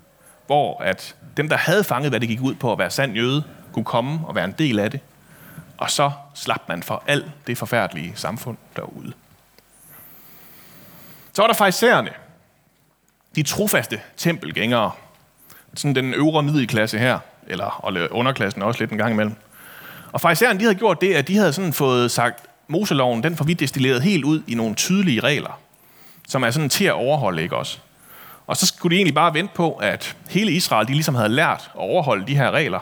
hvor 0.47 0.83
at 0.83 1.15
dem, 1.37 1.49
der 1.49 1.57
havde 1.57 1.85
fanget, 1.85 2.11
hvad 2.11 2.21
det 2.21 2.29
gik 2.29 2.41
ud 2.41 2.55
på 2.55 2.73
at 2.73 2.79
være 2.79 2.91
sand 2.91 3.15
jøde, 3.15 3.45
kunne 3.73 3.85
komme 3.85 4.21
og 4.27 4.35
være 4.35 4.45
en 4.45 4.55
del 4.59 4.79
af 4.79 4.91
det. 4.91 5.01
Og 5.77 5.91
så 5.91 6.11
slap 6.35 6.63
man 6.69 6.83
for 6.83 7.03
alt 7.07 7.27
det 7.47 7.59
forfærdelige 7.59 8.13
samfund 8.15 8.57
derude. 8.77 9.13
Så 11.39 11.43
var 11.43 11.47
der 11.47 11.55
fejserne, 11.55 12.11
De 13.35 13.43
trofaste 13.43 14.01
tempelgængere. 14.17 14.91
Sådan 15.75 15.95
den 15.95 16.15
øvre 16.15 16.43
middelklasse 16.43 16.99
her, 16.99 17.19
eller 17.47 18.09
underklassen 18.11 18.63
også 18.63 18.81
lidt 18.81 18.91
en 18.91 18.99
gang 18.99 19.13
imellem. 19.13 19.35
Og 20.13 20.21
fejserne, 20.21 20.59
de 20.59 20.65
havde 20.65 20.75
gjort 20.75 21.01
det, 21.01 21.15
at 21.15 21.29
de 21.29 21.37
havde 21.37 21.53
sådan 21.53 21.73
fået 21.73 22.11
sagt, 22.11 22.47
Moseloven, 22.69 23.23
den 23.23 23.37
får 23.37 23.45
vi 23.45 23.53
destilleret 23.53 24.03
helt 24.03 24.25
ud 24.25 24.43
i 24.47 24.55
nogle 24.55 24.75
tydelige 24.75 25.21
regler, 25.21 25.61
som 26.29 26.43
er 26.43 26.51
sådan 26.51 26.69
til 26.69 26.85
at 26.85 26.93
overholde, 26.93 27.43
ikke 27.43 27.57
også? 27.57 27.79
Og 28.47 28.57
så 28.57 28.67
skulle 28.67 28.95
de 28.95 28.97
egentlig 28.97 29.15
bare 29.15 29.35
vente 29.35 29.55
på, 29.55 29.73
at 29.73 30.17
hele 30.31 30.53
Israel, 30.53 30.87
de 30.87 30.93
ligesom 30.93 31.15
havde 31.15 31.29
lært 31.29 31.71
at 31.75 31.81
overholde 31.81 32.27
de 32.27 32.37
her 32.37 32.51
regler. 32.51 32.81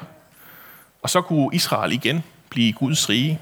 Og 1.03 1.11
så 1.11 1.21
kunne 1.21 1.51
Israel 1.53 1.93
igen 1.93 2.25
blive 2.51 2.73
Guds 2.73 3.09
rige. 3.09 3.41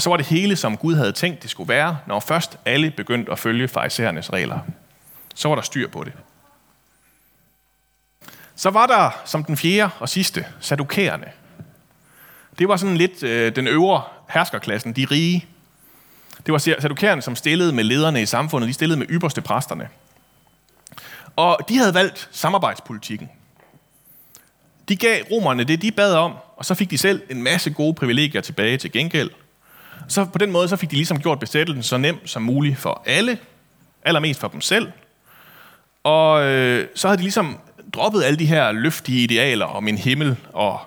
Og 0.00 0.02
så 0.02 0.10
var 0.10 0.16
det 0.16 0.26
hele, 0.26 0.56
som 0.56 0.76
Gud 0.76 0.94
havde 0.94 1.12
tænkt, 1.12 1.42
det 1.42 1.50
skulle 1.50 1.68
være, 1.68 1.98
når 2.06 2.20
først 2.20 2.58
alle 2.64 2.90
begyndte 2.90 3.32
at 3.32 3.38
følge 3.38 3.68
farisæernes 3.68 4.32
regler. 4.32 4.58
Så 5.34 5.48
var 5.48 5.54
der 5.54 5.62
styr 5.62 5.88
på 5.88 6.04
det. 6.04 6.12
Så 8.56 8.70
var 8.70 8.86
der 8.86 9.10
som 9.24 9.44
den 9.44 9.56
fjerde 9.56 9.90
og 9.98 10.08
sidste, 10.08 10.46
sadukæerne. 10.60 11.26
Det 12.58 12.68
var 12.68 12.76
sådan 12.76 12.96
lidt 12.96 13.22
øh, 13.22 13.56
den 13.56 13.66
øvre 13.66 14.02
herskerklassen, 14.28 14.92
de 14.92 15.06
rige. 15.10 15.46
Det 16.46 16.52
var 16.52 16.58
sadukæerne, 16.58 17.22
som 17.22 17.36
stillede 17.36 17.72
med 17.72 17.84
lederne 17.84 18.22
i 18.22 18.26
samfundet, 18.26 18.68
de 18.68 18.74
stillede 18.74 18.98
med 18.98 19.06
ypperste 19.10 19.40
præsterne. 19.40 19.88
Og 21.36 21.58
de 21.68 21.78
havde 21.78 21.94
valgt 21.94 22.28
samarbejdspolitikken. 22.32 23.30
De 24.88 24.96
gav 24.96 25.22
romerne 25.30 25.64
det, 25.64 25.82
de 25.82 25.90
bad 25.90 26.14
om, 26.14 26.32
og 26.56 26.64
så 26.64 26.74
fik 26.74 26.90
de 26.90 26.98
selv 26.98 27.22
en 27.30 27.42
masse 27.42 27.70
gode 27.70 27.94
privilegier 27.94 28.40
tilbage 28.40 28.76
til 28.76 28.92
gengæld. 28.92 29.30
Så 30.10 30.24
på 30.24 30.38
den 30.38 30.50
måde 30.50 30.68
så 30.68 30.76
fik 30.76 30.90
de 30.90 30.96
ligesom 30.96 31.20
gjort 31.20 31.40
besættelsen 31.40 31.82
så 31.82 31.96
nem 31.96 32.26
som 32.26 32.42
muligt 32.42 32.78
for 32.78 33.02
alle, 33.06 33.38
allermest 34.04 34.40
for 34.40 34.48
dem 34.48 34.60
selv. 34.60 34.92
Og 36.04 36.44
øh, 36.44 36.88
så 36.94 37.08
havde 37.08 37.18
de 37.18 37.22
ligesom 37.22 37.58
droppet 37.92 38.24
alle 38.24 38.38
de 38.38 38.46
her 38.46 38.72
løftige 38.72 39.22
idealer 39.22 39.66
om 39.66 39.88
en 39.88 39.98
himmel, 39.98 40.36
og 40.52 40.80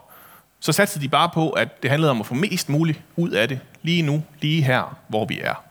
så 0.59 0.71
satte 0.71 1.01
de 1.01 1.09
bare 1.09 1.29
på, 1.33 1.49
at 1.49 1.83
det 1.83 1.89
handlede 1.89 2.11
om 2.11 2.19
at 2.19 2.25
få 2.25 2.33
mest 2.33 2.69
muligt 2.69 3.01
ud 3.15 3.29
af 3.29 3.47
det, 3.47 3.59
lige 3.81 4.01
nu, 4.01 4.23
lige 4.41 4.63
her, 4.63 4.97
hvor 5.07 5.25
vi 5.25 5.39
er. 5.39 5.63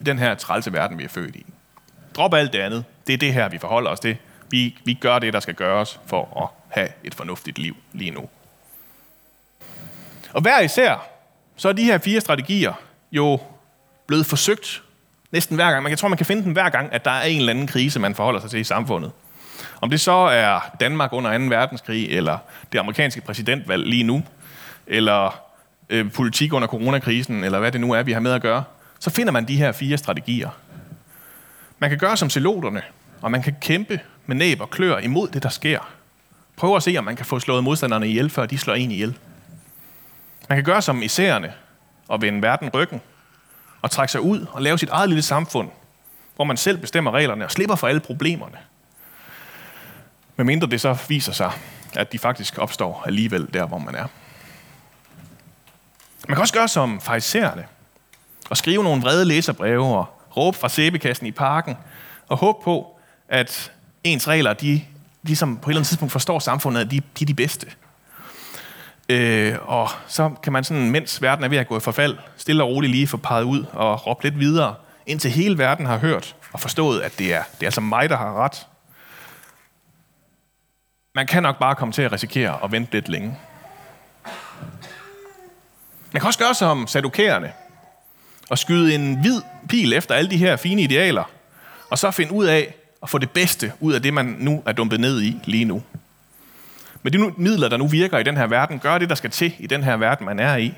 I 0.00 0.04
den 0.04 0.18
her 0.18 0.34
trælse 0.34 0.72
verden, 0.72 0.98
vi 0.98 1.04
er 1.04 1.08
født 1.08 1.36
i. 1.36 1.46
Drop 2.16 2.34
alt 2.34 2.52
det 2.52 2.58
andet. 2.58 2.84
Det 3.06 3.12
er 3.12 3.18
det 3.18 3.32
her, 3.32 3.48
vi 3.48 3.58
forholder 3.58 3.90
os 3.90 4.00
til. 4.00 4.16
Vi, 4.50 4.78
vi 4.84 4.94
gør 4.94 5.18
det, 5.18 5.32
der 5.32 5.40
skal 5.40 5.54
gøres 5.54 6.00
for 6.06 6.42
at 6.42 6.48
have 6.68 6.88
et 7.04 7.14
fornuftigt 7.14 7.58
liv 7.58 7.76
lige 7.92 8.10
nu. 8.10 8.28
Og 10.32 10.40
hver 10.40 10.60
især 10.60 11.17
så 11.58 11.68
er 11.68 11.72
de 11.72 11.84
her 11.84 11.98
fire 11.98 12.20
strategier 12.20 12.72
jo 13.12 13.40
blevet 14.06 14.26
forsøgt 14.26 14.82
Næsten 15.30 15.56
hver 15.56 15.70
gang. 15.70 15.82
Man 15.82 15.90
kan 15.90 15.98
tror, 15.98 16.08
man 16.08 16.18
kan 16.18 16.26
finde 16.26 16.42
den 16.42 16.52
hver 16.52 16.68
gang, 16.68 16.92
at 16.92 17.04
der 17.04 17.10
er 17.10 17.22
en 17.22 17.38
eller 17.38 17.52
anden 17.52 17.66
krise, 17.66 18.00
man 18.00 18.14
forholder 18.14 18.40
sig 18.40 18.50
til 18.50 18.60
i 18.60 18.64
samfundet. 18.64 19.10
Om 19.80 19.90
det 19.90 20.00
så 20.00 20.12
er 20.12 20.60
Danmark 20.80 21.12
under 21.12 21.38
2. 21.38 21.44
verdenskrig, 21.44 22.08
eller 22.10 22.38
det 22.72 22.78
amerikanske 22.78 23.20
præsidentvalg 23.20 23.86
lige 23.86 24.02
nu, 24.02 24.22
eller 24.86 25.40
øh, 25.90 26.12
politik 26.12 26.52
under 26.52 26.68
coronakrisen, 26.68 27.44
eller 27.44 27.58
hvad 27.58 27.72
det 27.72 27.80
nu 27.80 27.92
er, 27.92 28.02
vi 28.02 28.12
har 28.12 28.20
med 28.20 28.32
at 28.32 28.42
gøre, 28.42 28.64
så 28.98 29.10
finder 29.10 29.32
man 29.32 29.48
de 29.48 29.56
her 29.56 29.72
fire 29.72 29.98
strategier. 29.98 30.50
Man 31.78 31.90
kan 31.90 31.98
gøre 31.98 32.16
som 32.16 32.30
celoterne, 32.30 32.82
og 33.20 33.30
man 33.30 33.42
kan 33.42 33.56
kæmpe 33.60 34.00
med 34.26 34.36
næb 34.36 34.60
og 34.60 34.70
klør 34.70 34.98
imod 34.98 35.28
det, 35.28 35.42
der 35.42 35.48
sker. 35.48 35.92
Prøv 36.56 36.76
at 36.76 36.82
se, 36.82 36.96
om 36.98 37.04
man 37.04 37.16
kan 37.16 37.26
få 37.26 37.40
slået 37.40 37.64
modstanderne 37.64 38.08
ihjel, 38.08 38.30
før 38.30 38.46
de 38.46 38.58
slår 38.58 38.74
en 38.74 38.90
ihjel. 38.90 39.18
Man 40.48 40.56
kan 40.56 40.64
gøre 40.64 40.82
som 40.82 41.02
isærerne 41.02 41.52
og 42.08 42.22
vende 42.22 42.42
verden 42.42 42.70
ryggen 42.74 43.00
og 43.82 43.90
trække 43.90 44.12
sig 44.12 44.20
ud 44.20 44.46
og 44.52 44.62
lave 44.62 44.78
sit 44.78 44.88
eget 44.88 45.08
lille 45.08 45.22
samfund, 45.22 45.70
hvor 46.36 46.44
man 46.44 46.56
selv 46.56 46.78
bestemmer 46.78 47.10
reglerne 47.10 47.44
og 47.44 47.50
slipper 47.50 47.76
for 47.76 47.88
alle 47.88 48.00
problemerne. 48.00 48.58
Men 50.36 50.46
mindre 50.46 50.68
det 50.68 50.80
så 50.80 50.98
viser 51.08 51.32
sig, 51.32 51.52
at 51.94 52.12
de 52.12 52.18
faktisk 52.18 52.58
opstår 52.58 53.02
alligevel 53.06 53.48
der, 53.54 53.66
hvor 53.66 53.78
man 53.78 53.94
er. 53.94 54.06
Man 56.28 56.34
kan 56.34 56.40
også 56.40 56.54
gøre 56.54 56.68
som 56.68 57.00
farisæerne 57.00 57.66
og 58.50 58.56
skrive 58.56 58.84
nogle 58.84 59.02
vrede 59.02 59.24
læserbreve 59.24 59.96
og 59.96 60.06
råbe 60.36 60.56
fra 60.56 60.68
sæbekassen 60.68 61.26
i 61.26 61.32
parken 61.32 61.76
og 62.28 62.36
håbe 62.36 62.58
på, 62.64 62.98
at 63.28 63.72
ens 64.04 64.28
regler, 64.28 64.52
de, 64.52 64.84
de 65.26 65.36
som 65.36 65.56
på 65.56 65.70
et 65.70 65.72
eller 65.72 65.80
andet 65.80 65.88
tidspunkt 65.88 66.12
forstår 66.12 66.38
samfundet, 66.38 66.80
at 66.80 66.90
de, 66.90 67.00
de 67.18 67.24
er 67.24 67.26
de 67.26 67.34
bedste. 67.34 67.66
Øh, 69.08 69.56
og 69.62 69.88
så 70.06 70.30
kan 70.42 70.52
man 70.52 70.64
sådan, 70.64 70.90
mens 70.90 71.22
verden 71.22 71.44
er 71.44 71.48
ved 71.48 71.58
at 71.58 71.68
gå 71.68 71.76
i 71.76 71.80
forfald, 71.80 72.18
stille 72.36 72.62
og 72.62 72.68
roligt 72.68 72.90
lige 72.90 73.06
få 73.06 73.16
peget 73.16 73.44
ud 73.44 73.64
og 73.72 74.06
råbe 74.06 74.24
lidt 74.24 74.38
videre, 74.38 74.74
indtil 75.06 75.30
hele 75.30 75.58
verden 75.58 75.86
har 75.86 75.98
hørt 75.98 76.36
og 76.52 76.60
forstået, 76.60 77.00
at 77.00 77.18
det 77.18 77.34
er, 77.34 77.42
det 77.54 77.62
er 77.62 77.66
altså 77.66 77.80
mig, 77.80 78.08
der 78.08 78.16
har 78.16 78.44
ret. 78.44 78.66
Man 81.14 81.26
kan 81.26 81.42
nok 81.42 81.58
bare 81.58 81.74
komme 81.74 81.92
til 81.92 82.02
at 82.02 82.12
risikere 82.12 82.64
at 82.64 82.72
vente 82.72 82.92
lidt 82.92 83.08
længe. 83.08 83.38
Man 86.12 86.20
kan 86.20 86.26
også 86.26 86.38
gøre 86.38 86.54
som 86.54 86.86
sadukærerne 86.86 87.52
og 88.50 88.58
skyde 88.58 88.94
en 88.94 89.20
hvid 89.20 89.42
pil 89.68 89.92
efter 89.92 90.14
alle 90.14 90.30
de 90.30 90.36
her 90.36 90.56
fine 90.56 90.82
idealer, 90.82 91.30
og 91.90 91.98
så 91.98 92.10
finde 92.10 92.32
ud 92.32 92.44
af 92.44 92.74
at 93.02 93.08
få 93.10 93.18
det 93.18 93.30
bedste 93.30 93.72
ud 93.80 93.92
af 93.92 94.02
det, 94.02 94.14
man 94.14 94.36
nu 94.38 94.62
er 94.66 94.72
dumpet 94.72 95.00
ned 95.00 95.22
i 95.22 95.40
lige 95.44 95.64
nu. 95.64 95.82
Med 97.02 97.12
de 97.12 97.18
midler, 97.36 97.68
der 97.68 97.76
nu 97.76 97.86
virker 97.86 98.18
i 98.18 98.22
den 98.22 98.36
her 98.36 98.46
verden, 98.46 98.78
gør 98.78 98.98
det, 98.98 99.08
der 99.08 99.14
skal 99.14 99.30
til 99.30 99.54
i 99.58 99.66
den 99.66 99.82
her 99.82 99.96
verden, 99.96 100.26
man 100.26 100.38
er 100.38 100.56
i. 100.56 100.74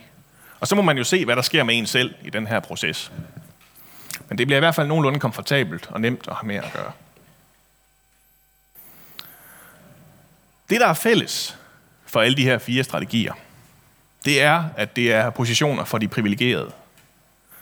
Og 0.60 0.68
så 0.68 0.74
må 0.74 0.82
man 0.82 0.98
jo 0.98 1.04
se, 1.04 1.24
hvad 1.24 1.36
der 1.36 1.42
sker 1.42 1.64
med 1.64 1.78
en 1.78 1.86
selv 1.86 2.14
i 2.22 2.30
den 2.30 2.46
her 2.46 2.60
proces. 2.60 3.12
Men 4.28 4.38
det 4.38 4.46
bliver 4.46 4.56
i 4.56 4.60
hvert 4.60 4.74
fald 4.74 4.88
nogenlunde 4.88 5.20
komfortabelt 5.20 5.88
og 5.90 6.00
nemt 6.00 6.28
at 6.28 6.34
have 6.34 6.46
med 6.46 6.56
at 6.56 6.72
gøre. 6.72 6.92
Det, 10.70 10.80
der 10.80 10.86
er 10.86 10.94
fælles 10.94 11.56
for 12.06 12.20
alle 12.20 12.36
de 12.36 12.44
her 12.44 12.58
fire 12.58 12.84
strategier, 12.84 13.32
det 14.24 14.42
er, 14.42 14.64
at 14.76 14.96
det 14.96 15.12
er 15.12 15.30
positioner 15.30 15.84
for 15.84 15.98
de 15.98 16.08
privilegerede. 16.08 16.72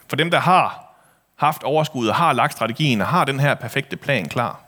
For 0.08 0.16
dem, 0.16 0.30
der 0.30 0.40
har 0.40 0.94
haft 1.36 1.62
overskud 1.62 2.08
og 2.08 2.14
har 2.14 2.32
lagt 2.32 2.52
strategien 2.52 3.00
og 3.00 3.06
har 3.06 3.24
den 3.24 3.40
her 3.40 3.54
perfekte 3.54 3.96
plan 3.96 4.28
klar. 4.28 4.60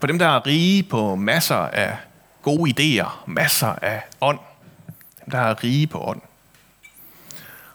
For 0.00 0.06
dem, 0.06 0.18
der 0.18 0.26
er 0.26 0.46
rige 0.46 0.82
på 0.82 1.14
masser 1.14 1.56
af 1.56 1.96
gode 2.42 2.70
idéer, 2.70 3.24
masser 3.26 3.74
af 3.82 4.02
ånd. 4.20 4.38
Dem, 5.20 5.30
der 5.30 5.38
er 5.38 5.64
rige 5.64 5.86
på 5.86 6.04
ånd. 6.04 6.20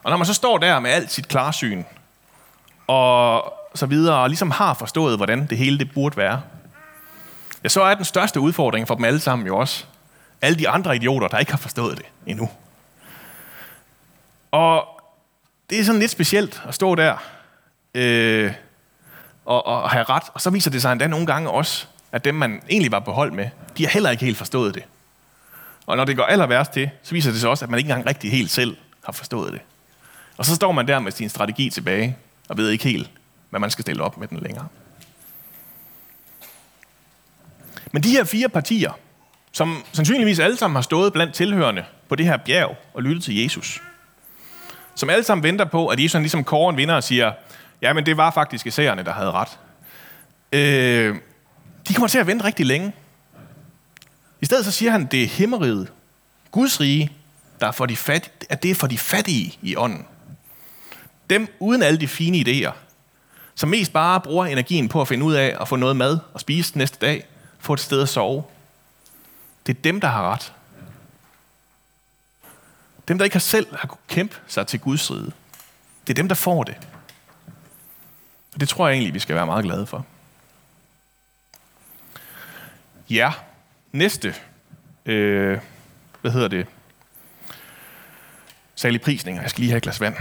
Og 0.03 0.09
når 0.11 0.17
man 0.17 0.25
så 0.25 0.33
står 0.33 0.57
der 0.57 0.79
med 0.79 0.91
alt 0.91 1.11
sit 1.11 1.27
klarsyn, 1.27 1.83
og 2.87 3.53
så 3.75 3.85
videre, 3.85 4.15
og 4.15 4.29
ligesom 4.29 4.51
har 4.51 4.73
forstået, 4.73 5.17
hvordan 5.17 5.47
det 5.47 5.57
hele 5.57 5.79
det 5.79 5.91
burde 5.93 6.17
være, 6.17 6.41
ja, 7.63 7.69
så 7.69 7.81
er 7.81 7.95
den 7.95 8.05
største 8.05 8.39
udfordring 8.39 8.87
for 8.87 8.95
dem 8.95 9.05
alle 9.05 9.19
sammen 9.19 9.47
jo 9.47 9.57
også 9.57 9.85
alle 10.41 10.59
de 10.59 10.69
andre 10.69 10.95
idioter, 10.95 11.27
der 11.27 11.37
ikke 11.37 11.51
har 11.51 11.57
forstået 11.57 11.97
det 11.97 12.05
endnu. 12.25 12.49
Og 14.51 15.01
det 15.69 15.79
er 15.79 15.83
sådan 15.83 15.99
lidt 15.99 16.11
specielt 16.11 16.63
at 16.67 16.73
stå 16.73 16.95
der 16.95 17.17
øh, 17.93 18.53
og, 19.45 19.65
og 19.65 19.89
have 19.89 20.03
ret. 20.03 20.23
Og 20.33 20.41
så 20.41 20.49
viser 20.49 20.71
det 20.71 20.81
sig 20.81 20.91
endda 20.91 21.07
nogle 21.07 21.25
gange 21.25 21.49
også, 21.49 21.87
at 22.15 22.25
dem, 22.25 22.35
man 22.35 22.61
egentlig 22.69 22.91
var 22.91 22.99
på 22.99 23.11
hold 23.11 23.31
med, 23.31 23.49
de 23.77 23.83
har 23.83 23.91
heller 23.91 24.09
ikke 24.09 24.25
helt 24.25 24.37
forstået 24.37 24.75
det. 24.75 24.83
Og 25.85 25.97
når 25.97 26.05
det 26.05 26.17
går 26.17 26.23
aller 26.23 26.47
værst 26.47 26.71
til, 26.71 26.89
så 27.03 27.11
viser 27.11 27.31
det 27.31 27.41
sig 27.41 27.49
også, 27.49 27.65
at 27.65 27.71
man 27.71 27.77
ikke 27.77 27.89
engang 27.89 28.07
rigtig 28.07 28.31
helt 28.31 28.51
selv 28.51 28.77
har 29.03 29.13
forstået 29.13 29.53
det. 29.53 29.61
Og 30.37 30.45
så 30.45 30.55
står 30.55 30.71
man 30.71 30.87
der 30.87 30.99
med 30.99 31.11
sin 31.11 31.29
strategi 31.29 31.69
tilbage, 31.69 32.17
og 32.49 32.57
ved 32.57 32.69
ikke 32.69 32.83
helt, 32.83 33.09
hvad 33.49 33.59
man 33.59 33.71
skal 33.71 33.81
stille 33.81 34.03
op 34.03 34.17
med 34.17 34.27
den 34.27 34.39
længere. 34.39 34.67
Men 37.91 38.03
de 38.03 38.09
her 38.09 38.23
fire 38.23 38.49
partier, 38.49 38.91
som 39.51 39.83
sandsynligvis 39.93 40.39
alle 40.39 40.57
sammen 40.57 40.75
har 40.75 40.81
stået 40.81 41.13
blandt 41.13 41.33
tilhørende 41.33 41.85
på 42.09 42.15
det 42.15 42.25
her 42.25 42.37
bjerg 42.37 42.77
og 42.93 43.03
lyttet 43.03 43.23
til 43.23 43.43
Jesus, 43.43 43.81
som 44.95 45.09
alle 45.09 45.23
sammen 45.23 45.43
venter 45.43 45.65
på, 45.65 45.87
at 45.87 45.99
Jesus 45.99 46.19
ligesom 46.19 46.43
kårer 46.43 46.69
en 46.69 46.77
vinder 46.77 46.95
og 46.95 47.03
siger, 47.03 47.31
ja, 47.81 47.93
men 47.93 48.05
det 48.05 48.17
var 48.17 48.31
faktisk 48.31 48.65
isærerne, 48.65 49.03
der 49.03 49.13
havde 49.13 49.31
ret. 49.31 49.59
Øh, 50.51 51.15
de 51.87 51.93
kommer 51.93 52.07
til 52.07 52.17
at 52.19 52.27
vente 52.27 52.45
rigtig 52.45 52.65
længe. 52.65 52.93
I 54.41 54.45
stedet 54.45 54.65
så 54.65 54.71
siger 54.71 54.91
han, 54.91 55.05
det 55.05 55.23
er 55.23 55.27
himmeriget, 55.27 55.91
Guds 56.51 56.79
rige, 56.79 57.11
der 57.59 57.67
er 57.67 57.71
for 57.71 57.85
de 57.85 57.95
fattige, 57.95 58.33
at 58.49 58.63
det 58.63 58.71
er 58.71 58.75
for 58.75 58.87
de 58.87 58.97
fattige 58.97 59.57
i 59.61 59.75
ånden. 59.75 60.05
Dem 61.29 61.55
uden 61.59 61.83
alle 61.83 61.99
de 61.99 62.07
fine 62.07 62.37
idéer, 62.37 62.73
som 63.55 63.69
mest 63.69 63.93
bare 63.93 64.21
bruger 64.21 64.45
energien 64.45 64.89
på 64.89 65.01
at 65.01 65.07
finde 65.07 65.25
ud 65.25 65.33
af 65.33 65.57
at 65.61 65.67
få 65.67 65.75
noget 65.75 65.95
mad 65.95 66.19
og 66.33 66.41
spise 66.41 66.77
næste 66.77 66.97
dag, 67.01 67.25
få 67.59 67.73
et 67.73 67.79
sted 67.79 68.01
at 68.01 68.09
sove. 68.09 68.43
Det 69.67 69.77
er 69.77 69.81
dem, 69.81 70.01
der 70.01 70.07
har 70.07 70.31
ret. 70.31 70.53
Dem, 73.07 73.17
der 73.17 73.25
ikke 73.25 73.35
har 73.35 73.39
selv 73.39 73.75
har 73.75 73.87
kunnet 73.87 74.07
kæmpe 74.07 74.35
sig 74.47 74.67
til 74.67 74.79
Guds 74.79 75.11
rige. 75.11 75.31
Det 76.07 76.09
er 76.09 76.13
dem, 76.13 76.27
der 76.27 76.35
får 76.35 76.63
det. 76.63 76.75
Og 78.53 78.59
det 78.59 78.69
tror 78.69 78.87
jeg 78.87 78.93
egentlig, 78.93 79.13
vi 79.13 79.19
skal 79.19 79.35
være 79.35 79.45
meget 79.45 79.63
glade 79.63 79.85
for. 79.85 80.05
Ja, 83.09 83.31
næste, 83.91 84.35
øh, 85.05 85.59
hvad 86.21 86.31
hedder 86.31 86.47
det, 86.47 86.67
særlig 88.75 89.01
prisninger. 89.01 89.41
Jeg 89.41 89.49
skal 89.49 89.61
lige 89.61 89.69
have 89.69 89.77
et 89.77 89.83
glas 89.83 90.01
vand. 90.01 90.15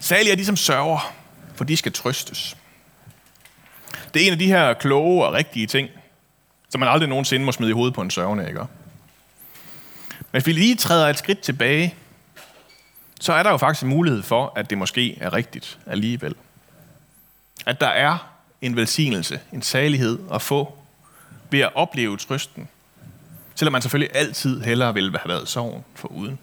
Særlig 0.00 0.30
er 0.30 0.36
de, 0.36 0.44
som 0.44 0.56
sørger, 0.56 1.14
for 1.54 1.64
de 1.64 1.76
skal 1.76 1.92
trøstes. 1.92 2.56
Det 4.14 4.22
er 4.22 4.26
en 4.26 4.32
af 4.32 4.38
de 4.38 4.46
her 4.46 4.74
kloge 4.74 5.24
og 5.24 5.32
rigtige 5.32 5.66
ting, 5.66 5.88
som 6.68 6.80
man 6.80 6.88
aldrig 6.88 7.08
nogensinde 7.08 7.44
må 7.44 7.52
smide 7.52 7.70
i 7.70 7.74
hovedet 7.74 7.94
på 7.94 8.02
en 8.02 8.10
sørgende, 8.10 8.48
ikke? 8.48 8.60
Men 8.60 8.66
hvis 10.30 10.46
vi 10.46 10.52
lige 10.52 10.76
træder 10.76 11.08
et 11.08 11.18
skridt 11.18 11.40
tilbage, 11.40 11.94
så 13.20 13.32
er 13.32 13.42
der 13.42 13.50
jo 13.50 13.56
faktisk 13.56 13.82
en 13.82 13.88
mulighed 13.88 14.22
for, 14.22 14.52
at 14.56 14.70
det 14.70 14.78
måske 14.78 15.18
er 15.20 15.32
rigtigt 15.32 15.78
alligevel. 15.86 16.34
At 17.66 17.80
der 17.80 17.86
er 17.86 18.34
en 18.60 18.76
velsignelse, 18.76 19.40
en 19.52 19.62
salighed 19.62 20.18
at 20.32 20.42
få 20.42 20.78
ved 21.50 21.60
at 21.60 21.70
opleve 21.74 22.16
trøsten, 22.16 22.68
selvom 23.54 23.72
man 23.72 23.82
selvfølgelig 23.82 24.16
altid 24.16 24.60
hellere 24.60 24.94
ville 24.94 25.18
have 25.18 25.28
været 25.28 25.48
sorgen 25.48 25.84
for 25.94 26.08
uden. 26.08 26.38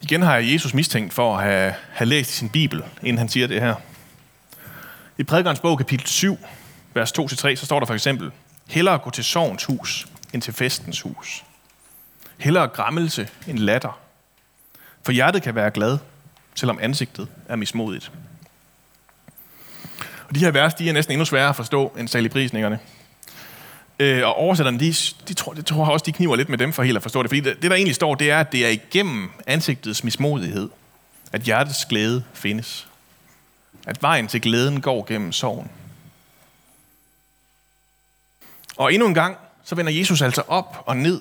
Igen 0.00 0.22
har 0.22 0.34
jeg 0.34 0.52
Jesus 0.52 0.74
mistænkt 0.74 1.12
for 1.12 1.36
at 1.36 1.44
have, 1.44 1.74
have 1.92 2.08
læst 2.08 2.30
i 2.30 2.34
sin 2.34 2.48
bibel, 2.48 2.84
inden 3.02 3.18
han 3.18 3.28
siger 3.28 3.46
det 3.46 3.60
her. 3.60 3.74
I 5.18 5.22
prædikernes 5.22 5.60
bog, 5.60 5.78
kapitel 5.78 6.06
7, 6.06 6.38
vers 6.94 7.12
2-3, 7.18 7.54
så 7.54 7.66
står 7.66 7.80
der 7.80 7.86
for 7.86 7.94
eksempel, 7.94 8.30
hellere 8.68 8.98
gå 8.98 9.10
til 9.10 9.24
sorgens 9.24 9.64
hus, 9.64 10.06
end 10.32 10.42
til 10.42 10.54
festens 10.54 11.00
hus. 11.00 11.44
Hellere 12.38 12.68
græmmelse 12.68 13.28
end 13.46 13.58
latter. 13.58 14.00
For 15.02 15.12
hjertet 15.12 15.42
kan 15.42 15.54
være 15.54 15.70
glad, 15.70 15.98
selvom 16.54 16.78
ansigtet 16.82 17.28
er 17.48 17.56
mismodigt. 17.56 18.12
Og 20.28 20.34
de 20.34 20.40
her 20.40 20.50
vers, 20.50 20.74
de 20.74 20.88
er 20.88 20.92
næsten 20.92 21.12
endnu 21.12 21.24
sværere 21.24 21.48
at 21.48 21.56
forstå 21.56 21.92
end 21.98 22.08
saligprisningerne. 22.08 22.78
Øh, 23.98 24.26
og 24.26 24.34
oversætterne, 24.34 24.80
de, 24.80 24.94
de 25.28 25.34
tror, 25.34 25.52
de 25.52 25.62
tror 25.62 25.86
også, 25.86 26.04
de 26.06 26.12
kniver 26.12 26.36
lidt 26.36 26.48
med 26.48 26.58
dem 26.58 26.72
for 26.72 26.82
helt 26.82 26.96
at 26.96 27.02
forstå 27.02 27.22
det. 27.22 27.30
Fordi 27.30 27.40
det, 27.40 27.62
det, 27.62 27.70
der 27.70 27.76
egentlig 27.76 27.94
står, 27.94 28.14
det 28.14 28.30
er, 28.30 28.40
at 28.40 28.52
det 28.52 28.66
er 28.66 28.70
igennem 28.70 29.30
ansigtets 29.46 30.04
mismodighed, 30.04 30.70
at 31.32 31.40
hjertets 31.40 31.84
glæde 31.84 32.24
findes. 32.32 32.88
At 33.86 34.02
vejen 34.02 34.28
til 34.28 34.40
glæden 34.40 34.80
går 34.80 35.04
gennem 35.08 35.32
sorgen. 35.32 35.70
Og 38.76 38.94
endnu 38.94 39.08
en 39.08 39.14
gang, 39.14 39.36
så 39.64 39.74
vender 39.74 39.92
Jesus 39.92 40.22
altså 40.22 40.42
op 40.48 40.82
og 40.86 40.96
ned 40.96 41.20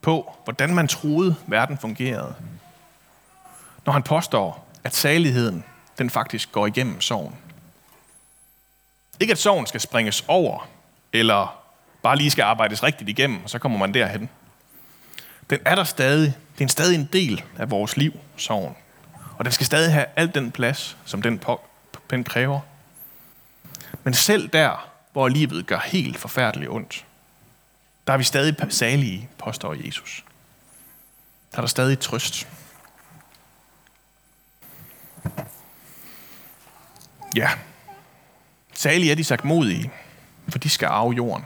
på, 0.00 0.32
hvordan 0.44 0.74
man 0.74 0.88
troede, 0.88 1.36
verden 1.46 1.78
fungerede. 1.78 2.34
Når 3.88 3.92
han 3.92 4.02
påstår, 4.02 4.66
at 4.84 4.94
saligheden, 4.94 5.64
den 5.98 6.10
faktisk 6.10 6.52
går 6.52 6.66
igennem 6.66 7.00
sorgen. 7.00 7.34
Ikke 9.20 9.32
at 9.32 9.38
sorgen 9.38 9.66
skal 9.66 9.80
springes 9.80 10.24
over, 10.26 10.68
eller 11.12 11.60
bare 12.02 12.16
lige 12.16 12.30
skal 12.30 12.42
arbejdes 12.42 12.82
rigtigt 12.82 13.10
igennem, 13.10 13.44
og 13.44 13.50
så 13.50 13.58
kommer 13.58 13.78
man 13.78 13.94
derhen. 13.94 14.28
Den 15.50 15.58
er 15.64 15.74
der 15.74 15.84
stadig. 15.84 16.34
Det 16.58 16.64
er 16.64 16.68
stadig 16.68 16.94
en 16.94 17.08
del 17.12 17.44
af 17.58 17.70
vores 17.70 17.96
liv, 17.96 18.12
sorgen. 18.36 18.76
Og 19.38 19.44
den 19.44 19.52
skal 19.52 19.66
stadig 19.66 19.92
have 19.92 20.06
al 20.16 20.34
den 20.34 20.50
plads, 20.50 20.96
som 21.04 21.22
den, 21.22 21.38
på, 21.38 21.60
den 22.10 22.24
kræver. 22.24 22.60
Men 24.04 24.14
selv 24.14 24.48
der, 24.48 24.90
hvor 25.12 25.28
livet 25.28 25.66
gør 25.66 25.78
helt 25.78 26.18
forfærdeligt 26.18 26.70
ondt, 26.70 27.04
der 28.06 28.12
er 28.12 28.16
vi 28.16 28.24
stadig 28.24 28.56
salige, 28.68 29.28
påstår 29.38 29.74
Jesus. 29.86 30.24
Der 31.52 31.58
er 31.58 31.62
der 31.62 31.68
stadig 31.68 31.98
trøst. 31.98 32.48
Ja, 37.36 37.50
salige 38.72 39.10
er 39.10 39.16
de 39.16 39.24
sagt 39.24 39.44
modige, 39.44 39.90
for 40.48 40.58
de 40.58 40.68
skal 40.68 40.86
arve 40.86 41.12
jorden, 41.14 41.44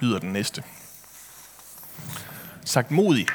lyder 0.00 0.18
den 0.18 0.32
næste. 0.32 0.62
Sagt 2.64 2.90
modig, 2.90 3.26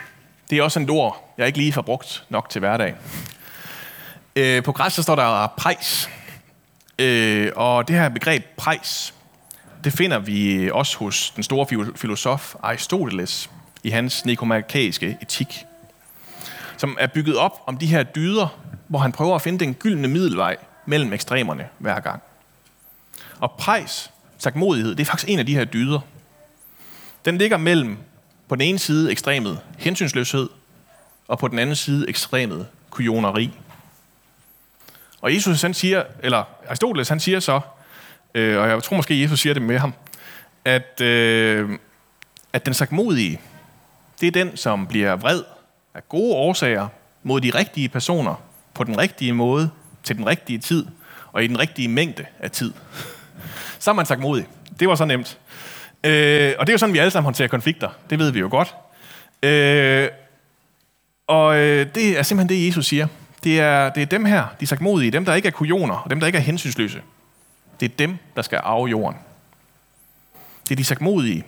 det 0.49 0.57
er 0.57 0.63
også 0.63 0.79
en 0.79 0.89
ord, 0.89 1.33
jeg 1.37 1.47
ikke 1.47 1.59
lige 1.59 1.73
får 1.73 1.81
brugt 1.81 2.25
nok 2.29 2.49
til 2.49 2.59
hverdag. 2.59 2.95
Øh, 4.35 4.63
på 4.63 4.71
græs 4.71 4.93
så 4.93 5.03
står 5.03 5.15
der 5.15 5.47
prejs, 5.57 6.09
øh, 6.99 7.51
og 7.55 7.87
det 7.87 7.95
her 7.95 8.09
begreb 8.09 8.45
prejs, 8.57 9.13
det 9.83 9.93
finder 9.93 10.19
vi 10.19 10.69
også 10.71 10.97
hos 10.97 11.31
den 11.35 11.43
store 11.43 11.93
filosof 11.95 12.55
Aristoteles 12.63 13.49
i 13.83 13.89
hans 13.89 14.25
nikomakæiske 14.25 15.17
etik, 15.21 15.65
som 16.77 16.97
er 16.99 17.07
bygget 17.07 17.37
op 17.37 17.63
om 17.65 17.77
de 17.77 17.87
her 17.87 18.03
dyder, 18.03 18.59
hvor 18.87 18.99
han 18.99 19.11
prøver 19.11 19.35
at 19.35 19.41
finde 19.41 19.59
den 19.59 19.73
gyldne 19.73 20.07
middelvej 20.07 20.57
mellem 20.85 21.13
ekstremerne 21.13 21.67
hver 21.77 21.99
gang. 21.99 22.21
Og 23.39 23.51
prejs, 23.51 24.11
takmodighed, 24.39 24.95
det 24.95 25.01
er 25.01 25.05
faktisk 25.05 25.29
en 25.29 25.39
af 25.39 25.45
de 25.45 25.55
her 25.55 25.65
dyder. 25.65 25.99
Den 27.25 27.37
ligger 27.37 27.57
mellem 27.57 27.97
på 28.47 28.55
den 28.55 28.61
ene 28.61 28.79
side 28.79 29.11
ekstremet 29.11 29.59
hensynsløshed, 29.77 30.49
og 31.27 31.39
på 31.39 31.47
den 31.47 31.59
anden 31.59 31.75
side 31.75 32.09
ekstremet 32.09 32.67
kujoneri. 32.89 33.51
Og 35.21 35.33
Jesus 35.33 35.61
han 35.61 35.73
siger, 35.73 36.03
eller 36.23 36.43
Aristoteles 36.67 37.09
han 37.09 37.19
siger 37.19 37.39
så, 37.39 37.59
øh, 38.33 38.61
og 38.61 38.69
jeg 38.69 38.83
tror 38.83 38.95
måske 38.95 39.21
Jesus 39.21 39.39
siger 39.39 39.53
det 39.53 39.61
med 39.61 39.77
ham, 39.77 39.93
at, 40.65 41.01
øh, 41.01 41.69
at 42.53 42.65
den 42.65 42.73
sagtmodige, 42.73 43.41
det 44.21 44.27
er 44.27 44.31
den, 44.31 44.57
som 44.57 44.87
bliver 44.87 45.15
vred 45.15 45.43
af 45.93 46.09
gode 46.09 46.33
årsager 46.33 46.87
mod 47.23 47.41
de 47.41 47.49
rigtige 47.49 47.89
personer 47.89 48.46
på 48.77 48.83
den 48.83 48.97
rigtige 48.97 49.33
måde, 49.33 49.69
til 50.03 50.17
den 50.17 50.27
rigtige 50.27 50.59
tid, 50.59 50.85
og 51.31 51.43
i 51.43 51.47
den 51.47 51.59
rigtige 51.59 51.87
mængde 51.87 52.25
af 52.39 52.51
tid. 52.51 52.73
Så 53.79 53.91
er 53.91 53.95
man 53.95 54.05
sagmodig. 54.05 54.47
Det 54.79 54.87
var 54.87 54.95
så 54.95 55.05
nemt. 55.05 55.37
Øh, 56.03 56.53
og 56.59 56.67
det 56.67 56.71
er 56.71 56.73
jo 56.73 56.77
sådan, 56.77 56.93
vi 56.93 56.99
alle 56.99 57.11
sammen 57.11 57.25
håndterer 57.25 57.47
konflikter. 57.47 57.89
Det 58.09 58.19
ved 58.19 58.31
vi 58.31 58.39
jo 58.39 58.47
godt. 58.51 58.75
Øh, 59.43 60.09
og 61.27 61.57
øh, 61.57 61.87
det 61.95 62.19
er 62.19 62.23
simpelthen 62.23 62.49
det, 62.49 62.67
Jesus 62.67 62.85
siger. 62.87 63.07
Det 63.43 63.59
er, 63.59 63.89
det 63.89 64.01
er 64.01 64.05
dem 64.05 64.25
her, 64.25 64.45
de 64.59 64.67
sagmodige, 64.67 65.11
dem, 65.11 65.25
der 65.25 65.33
ikke 65.33 65.47
er 65.47 65.51
kujoner, 65.51 65.95
og 65.95 66.09
dem, 66.09 66.19
der 66.19 66.27
ikke 66.27 66.37
er 66.37 66.41
hensynsløse. 66.41 67.01
Det 67.79 67.91
er 67.91 67.95
dem, 67.99 68.17
der 68.35 68.41
skal 68.41 68.59
arve 68.63 68.87
jorden. 68.87 69.19
Det 70.63 70.71
er 70.71 70.75
de 70.75 70.83
sagmodige, 70.83 71.43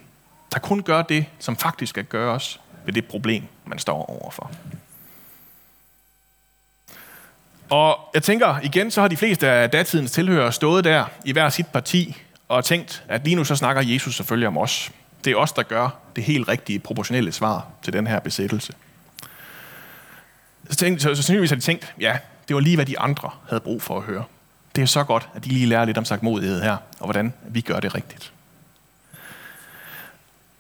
der 0.54 0.60
kun 0.60 0.82
gør 0.82 1.02
det, 1.02 1.26
som 1.40 1.58
faktisk 1.58 1.90
skal 1.90 2.04
gøres 2.04 2.60
ved 2.86 2.94
det 2.94 3.06
problem, 3.06 3.44
man 3.66 3.80
står 3.80 4.06
overfor. 4.06 4.52
Og 7.70 8.00
jeg 8.14 8.24
tænker, 8.24 8.60
igen, 8.64 8.92
så 8.92 9.02
har 9.02 9.08
de 9.08 9.18
fleste 9.18 9.48
af 9.48 9.70
datidens 9.70 10.12
tilhørere 10.12 10.52
stået 10.52 10.84
der 10.84 11.06
i 11.26 11.32
hver 11.32 11.50
sit 11.50 11.68
parti 11.68 12.18
og 12.48 12.66
tænkt, 12.66 13.04
at 13.08 13.24
lige 13.24 13.36
nu 13.36 13.44
så 13.44 13.56
snakker 13.56 13.82
Jesus 13.82 14.16
selvfølgelig 14.16 14.48
om 14.48 14.58
os. 14.58 14.92
Det 15.26 15.32
er 15.32 15.36
os, 15.36 15.52
der 15.52 15.64
gør 15.64 15.90
det 16.16 16.24
helt 16.24 16.48
rigtige, 16.48 16.80
proportionelle 16.80 17.32
svar 17.32 17.68
til 17.84 17.94
den 17.94 18.08
her 18.08 18.20
besættelse. 18.20 18.74
Så, 20.70 20.76
tænkte, 20.76 21.04
så, 21.04 21.10
så 21.10 21.16
sandsynligvis 21.16 21.50
har 21.50 21.56
de 21.56 21.62
tænkt, 21.62 21.94
ja, 22.00 22.18
det 22.48 22.54
var 22.54 22.60
lige, 22.60 22.76
hvad 22.76 22.86
de 22.86 23.00
andre 23.00 23.30
havde 23.50 23.60
brug 23.60 23.82
for 23.82 23.98
at 23.98 24.04
høre. 24.04 24.24
Det 24.76 24.82
er 24.82 24.86
så 24.86 25.04
godt, 25.04 25.30
at 25.36 25.44
de 25.44 25.50
lige 25.50 25.66
lærer 25.66 25.86
lidt 25.86 25.98
om 25.98 26.06
sagmodighed 26.06 26.62
her, 26.62 26.78
og 27.00 27.06
hvordan 27.06 27.34
vi 27.48 27.62
gør 27.62 27.80
det 27.80 27.96
rigtigt. 27.96 28.32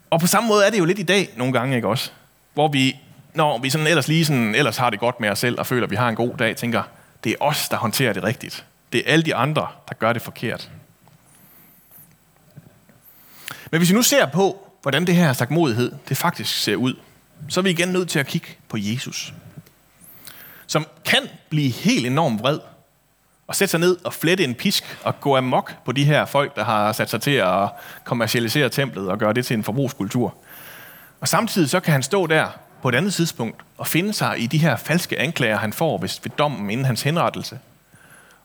Og 0.10 0.20
på 0.20 0.28
samme 0.28 0.50
måde 0.50 0.66
er 0.66 0.70
det 0.70 0.80
jo 0.80 0.86
lidt 0.86 1.00
i 1.00 1.04
dag 1.04 1.30
nogle 1.36 1.54
gange, 1.54 1.76
ikke 1.76 1.88
også? 1.88 2.12
Hvor 2.54 2.68
vi, 2.68 2.96
når 3.34 3.58
vi 3.58 3.70
sådan 3.70 3.88
ellers 3.88 4.08
lige 4.08 4.26
sådan, 4.26 4.56
ellers 4.56 4.78
har 4.78 4.90
det 4.90 5.00
godt 5.00 5.20
med 5.20 5.30
os 5.30 5.40
selv 5.40 5.60
og 5.60 5.68
føler, 5.68 5.84
at 5.84 5.92
vi 5.92 5.96
har 5.96 6.10
en 6.10 6.16
god 6.16 6.38
dag, 6.38 6.56
tænker, 6.56 6.84
det 7.24 7.32
er 7.32 7.36
os, 7.40 7.70
der 7.70 7.78
håndterer 7.78 8.14
det 8.14 8.24
rigtigt. 8.24 8.66
Det 8.94 9.00
er 9.00 9.14
alle 9.14 9.26
de 9.26 9.36
andre, 9.36 9.68
der 9.90 9.96
gør 9.96 10.14
det 10.14 10.22
forkert. 10.22 10.72
Men 13.72 13.80
hvis 13.80 13.90
vi 13.90 13.96
nu 13.96 14.02
ser 14.02 14.26
på, 14.26 14.72
hvordan 14.82 15.08
det 15.08 15.16
her 15.16 15.34
sagmodighed, 15.34 15.92
det 16.10 16.18
faktisk 16.18 16.64
ser 16.64 16.76
ud, 16.76 16.96
så 17.50 17.60
er 17.60 17.62
vi 17.62 17.70
igen 17.70 17.90
nødt 17.90 18.10
til 18.10 18.20
at 18.20 18.28
kigge 18.28 18.48
på 18.68 18.78
Jesus. 18.80 19.34
Som 20.68 20.86
kan 21.06 21.28
blive 21.50 21.70
helt 21.70 22.06
enormt 22.06 22.42
vred, 22.42 22.60
og 23.48 23.56
sætte 23.56 23.72
sig 23.72 23.80
ned 23.80 23.98
og 24.04 24.14
flette 24.14 24.44
en 24.44 24.56
pisk 24.56 24.98
og 25.04 25.22
gå 25.22 25.38
amok 25.38 25.74
på 25.86 25.92
de 25.92 26.04
her 26.04 26.26
folk, 26.26 26.56
der 26.56 26.64
har 26.64 26.92
sat 26.92 27.10
sig 27.10 27.22
til 27.22 27.32
at 27.32 27.70
kommercialisere 28.04 28.70
templet 28.70 29.10
og 29.10 29.18
gøre 29.18 29.34
det 29.34 29.46
til 29.46 29.54
en 29.54 29.64
forbrugskultur. 29.64 30.36
Og 31.22 31.28
samtidig 31.28 31.70
så 31.70 31.80
kan 31.80 31.92
han 31.92 32.04
stå 32.04 32.28
der 32.28 32.48
på 32.82 32.90
et 32.90 32.96
andet 32.96 33.14
tidspunkt 33.14 33.62
og 33.78 33.88
finde 33.88 34.14
sig 34.14 34.40
i 34.40 34.48
de 34.48 34.58
her 34.58 34.76
falske 34.76 35.20
anklager, 35.20 35.58
han 35.58 35.74
får 35.74 35.98
ved, 35.98 36.10
ved 36.24 36.32
dommen 36.38 36.70
inden 36.70 36.86
hans 36.86 37.02
henrettelse. 37.02 37.60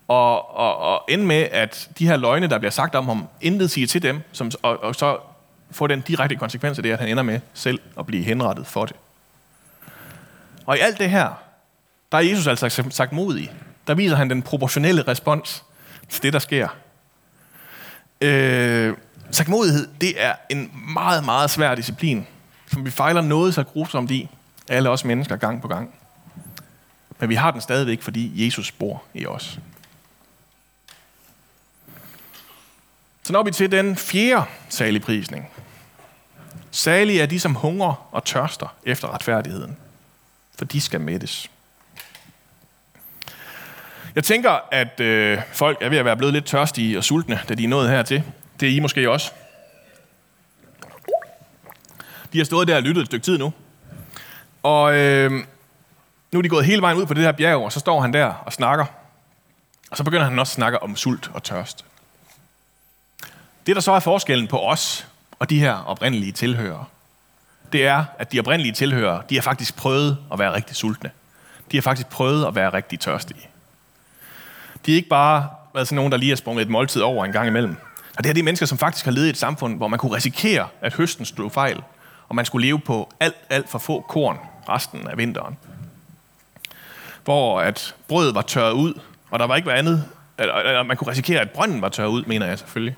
Og, 0.08 0.56
og, 0.56 0.76
og 0.76 1.04
ende 1.08 1.24
med, 1.24 1.48
at 1.52 1.90
de 1.98 2.06
her 2.06 2.16
løgne, 2.16 2.46
der 2.46 2.58
bliver 2.58 2.70
sagt 2.70 2.94
om 2.94 3.08
ham, 3.08 3.28
intet 3.40 3.70
siger 3.70 3.86
til 3.86 4.02
dem, 4.02 4.20
som, 4.32 4.50
og, 4.62 4.82
og 4.82 4.94
så 4.94 5.18
får 5.70 5.86
den 5.86 6.00
direkte 6.00 6.36
konsekvens 6.36 6.78
af 6.78 6.82
det, 6.82 6.92
at 6.92 6.98
han 6.98 7.08
ender 7.08 7.22
med 7.22 7.40
selv 7.54 7.80
at 7.98 8.06
blive 8.06 8.24
henrettet 8.24 8.66
for 8.66 8.86
det. 8.86 8.96
Og 10.66 10.76
i 10.76 10.80
alt 10.80 10.98
det 10.98 11.10
her, 11.10 11.28
der 12.12 12.18
er 12.18 12.22
Jesus 12.22 12.46
altså 12.46 12.84
sagt 12.90 13.12
modig. 13.12 13.52
Der 13.86 13.94
viser 13.94 14.16
han 14.16 14.30
den 14.30 14.42
proportionelle 14.42 15.02
respons 15.08 15.64
til 16.08 16.22
det, 16.22 16.32
der 16.32 16.38
sker. 16.38 16.68
Øh, 18.20 18.94
sagmodighed, 19.30 19.88
det 20.00 20.24
er 20.24 20.34
en 20.50 20.72
meget, 20.94 21.24
meget 21.24 21.50
svær 21.50 21.74
disciplin, 21.74 22.26
som 22.66 22.84
vi 22.84 22.90
fejler 22.90 23.20
noget 23.20 23.54
så 23.54 23.62
grusomt 23.62 24.10
i, 24.10 24.28
alle 24.68 24.90
os 24.90 25.04
mennesker 25.04 25.36
gang 25.36 25.62
på 25.62 25.68
gang. 25.68 25.94
Men 27.18 27.28
vi 27.28 27.34
har 27.34 27.50
den 27.50 27.60
stadigvæk, 27.60 28.02
fordi 28.02 28.46
Jesus 28.46 28.72
bor 28.72 29.02
i 29.14 29.26
os. 29.26 29.58
Så 33.22 33.32
når 33.32 33.42
vi 33.42 33.50
til 33.50 33.72
den 33.72 33.96
fjerde 33.96 34.44
saligprisning. 34.68 35.48
Salige 36.70 37.22
er 37.22 37.26
de, 37.26 37.40
som 37.40 37.54
hungrer 37.54 38.08
og 38.12 38.24
tørster 38.24 38.74
efter 38.84 39.14
retfærdigheden, 39.14 39.76
for 40.58 40.64
de 40.64 40.80
skal 40.80 41.00
mættes. 41.00 41.50
Jeg 44.14 44.24
tænker, 44.24 44.50
at 44.72 45.00
øh, 45.00 45.40
folk 45.52 45.78
er 45.80 45.88
ved 45.88 45.98
at 45.98 46.04
være 46.04 46.16
blevet 46.16 46.32
lidt 46.32 46.44
tørstige 46.44 46.98
og 46.98 47.04
sultne, 47.04 47.40
da 47.48 47.54
de 47.54 47.64
er 47.64 47.68
nået 47.68 47.90
hertil. 47.90 48.22
Det 48.60 48.68
er 48.68 48.72
I 48.72 48.80
måske 48.80 49.10
også. 49.10 49.32
De 52.34 52.38
har 52.38 52.44
stået 52.44 52.68
der 52.68 52.76
og 52.76 52.82
lyttet 52.82 53.00
et 53.00 53.06
stykke 53.06 53.24
tid 53.24 53.38
nu. 53.38 53.52
Og 54.62 54.96
øh, 54.96 55.30
nu 56.32 56.38
er 56.38 56.42
de 56.42 56.48
gået 56.48 56.64
hele 56.64 56.82
vejen 56.82 56.98
ud 56.98 57.06
på 57.06 57.14
det 57.14 57.22
her 57.22 57.32
bjerg, 57.32 57.64
og 57.64 57.72
så 57.72 57.80
står 57.80 58.00
han 58.00 58.12
der 58.12 58.26
og 58.26 58.52
snakker. 58.52 58.84
Og 59.90 59.96
så 59.96 60.04
begynder 60.04 60.24
han 60.24 60.38
også 60.38 60.50
at 60.50 60.54
snakke 60.54 60.82
om 60.82 60.96
sult 60.96 61.30
og 61.34 61.42
tørst. 61.42 61.84
Det, 63.66 63.76
der 63.76 63.82
så 63.82 63.92
er 63.92 64.00
forskellen 64.00 64.46
på 64.46 64.58
os 64.58 65.06
og 65.38 65.50
de 65.50 65.58
her 65.58 65.74
oprindelige 65.74 66.32
tilhørere, 66.32 66.84
det 67.72 67.86
er, 67.86 68.04
at 68.18 68.32
de 68.32 68.40
oprindelige 68.40 68.72
tilhørere, 68.72 69.22
de 69.30 69.34
har 69.34 69.42
faktisk 69.42 69.76
prøvet 69.76 70.18
at 70.32 70.38
være 70.38 70.54
rigtig 70.54 70.76
sultne. 70.76 71.10
De 71.70 71.76
har 71.76 71.82
faktisk 71.82 72.08
prøvet 72.08 72.46
at 72.46 72.54
være 72.54 72.72
rigtig 72.72 73.00
tørstige. 73.00 73.48
De 74.86 74.92
er 74.92 74.96
ikke 74.96 75.08
bare 75.08 75.48
været 75.74 75.88
sådan 75.88 75.96
nogen, 75.96 76.12
der 76.12 76.18
lige 76.18 76.28
har 76.28 76.36
sprunget 76.36 76.62
et 76.62 76.70
måltid 76.70 77.02
over 77.02 77.24
en 77.24 77.32
gang 77.32 77.46
imellem. 77.46 77.76
Og 78.16 78.18
det 78.18 78.26
her 78.26 78.32
det 78.32 78.40
er 78.40 78.44
mennesker, 78.44 78.66
som 78.66 78.78
faktisk 78.78 79.04
har 79.04 79.12
levet 79.12 79.26
i 79.26 79.30
et 79.30 79.36
samfund, 79.36 79.76
hvor 79.76 79.88
man 79.88 79.98
kunne 79.98 80.16
risikere, 80.16 80.68
at 80.80 80.94
høsten 80.94 81.24
stod 81.24 81.50
fejl, 81.50 81.82
og 82.28 82.34
man 82.34 82.44
skulle 82.44 82.66
leve 82.66 82.78
på 82.78 83.12
alt, 83.20 83.36
alt 83.50 83.68
for 83.68 83.78
få 83.78 84.00
korn 84.00 84.38
resten 84.68 85.08
af 85.08 85.18
vinteren. 85.18 85.56
Hvor 87.24 87.60
at 87.60 87.94
brødet 88.08 88.34
var 88.34 88.42
tørret 88.42 88.72
ud, 88.72 89.00
og 89.30 89.38
der 89.38 89.46
var 89.46 89.56
ikke 89.56 89.72
andet, 89.72 90.04
eller 90.38 90.82
man 90.82 90.96
kunne 90.96 91.10
risikere, 91.10 91.40
at 91.40 91.50
brønden 91.50 91.82
var 91.82 91.88
tørret 91.88 92.10
ud, 92.10 92.24
mener 92.24 92.46
jeg 92.46 92.58
selvfølgelig. 92.58 92.96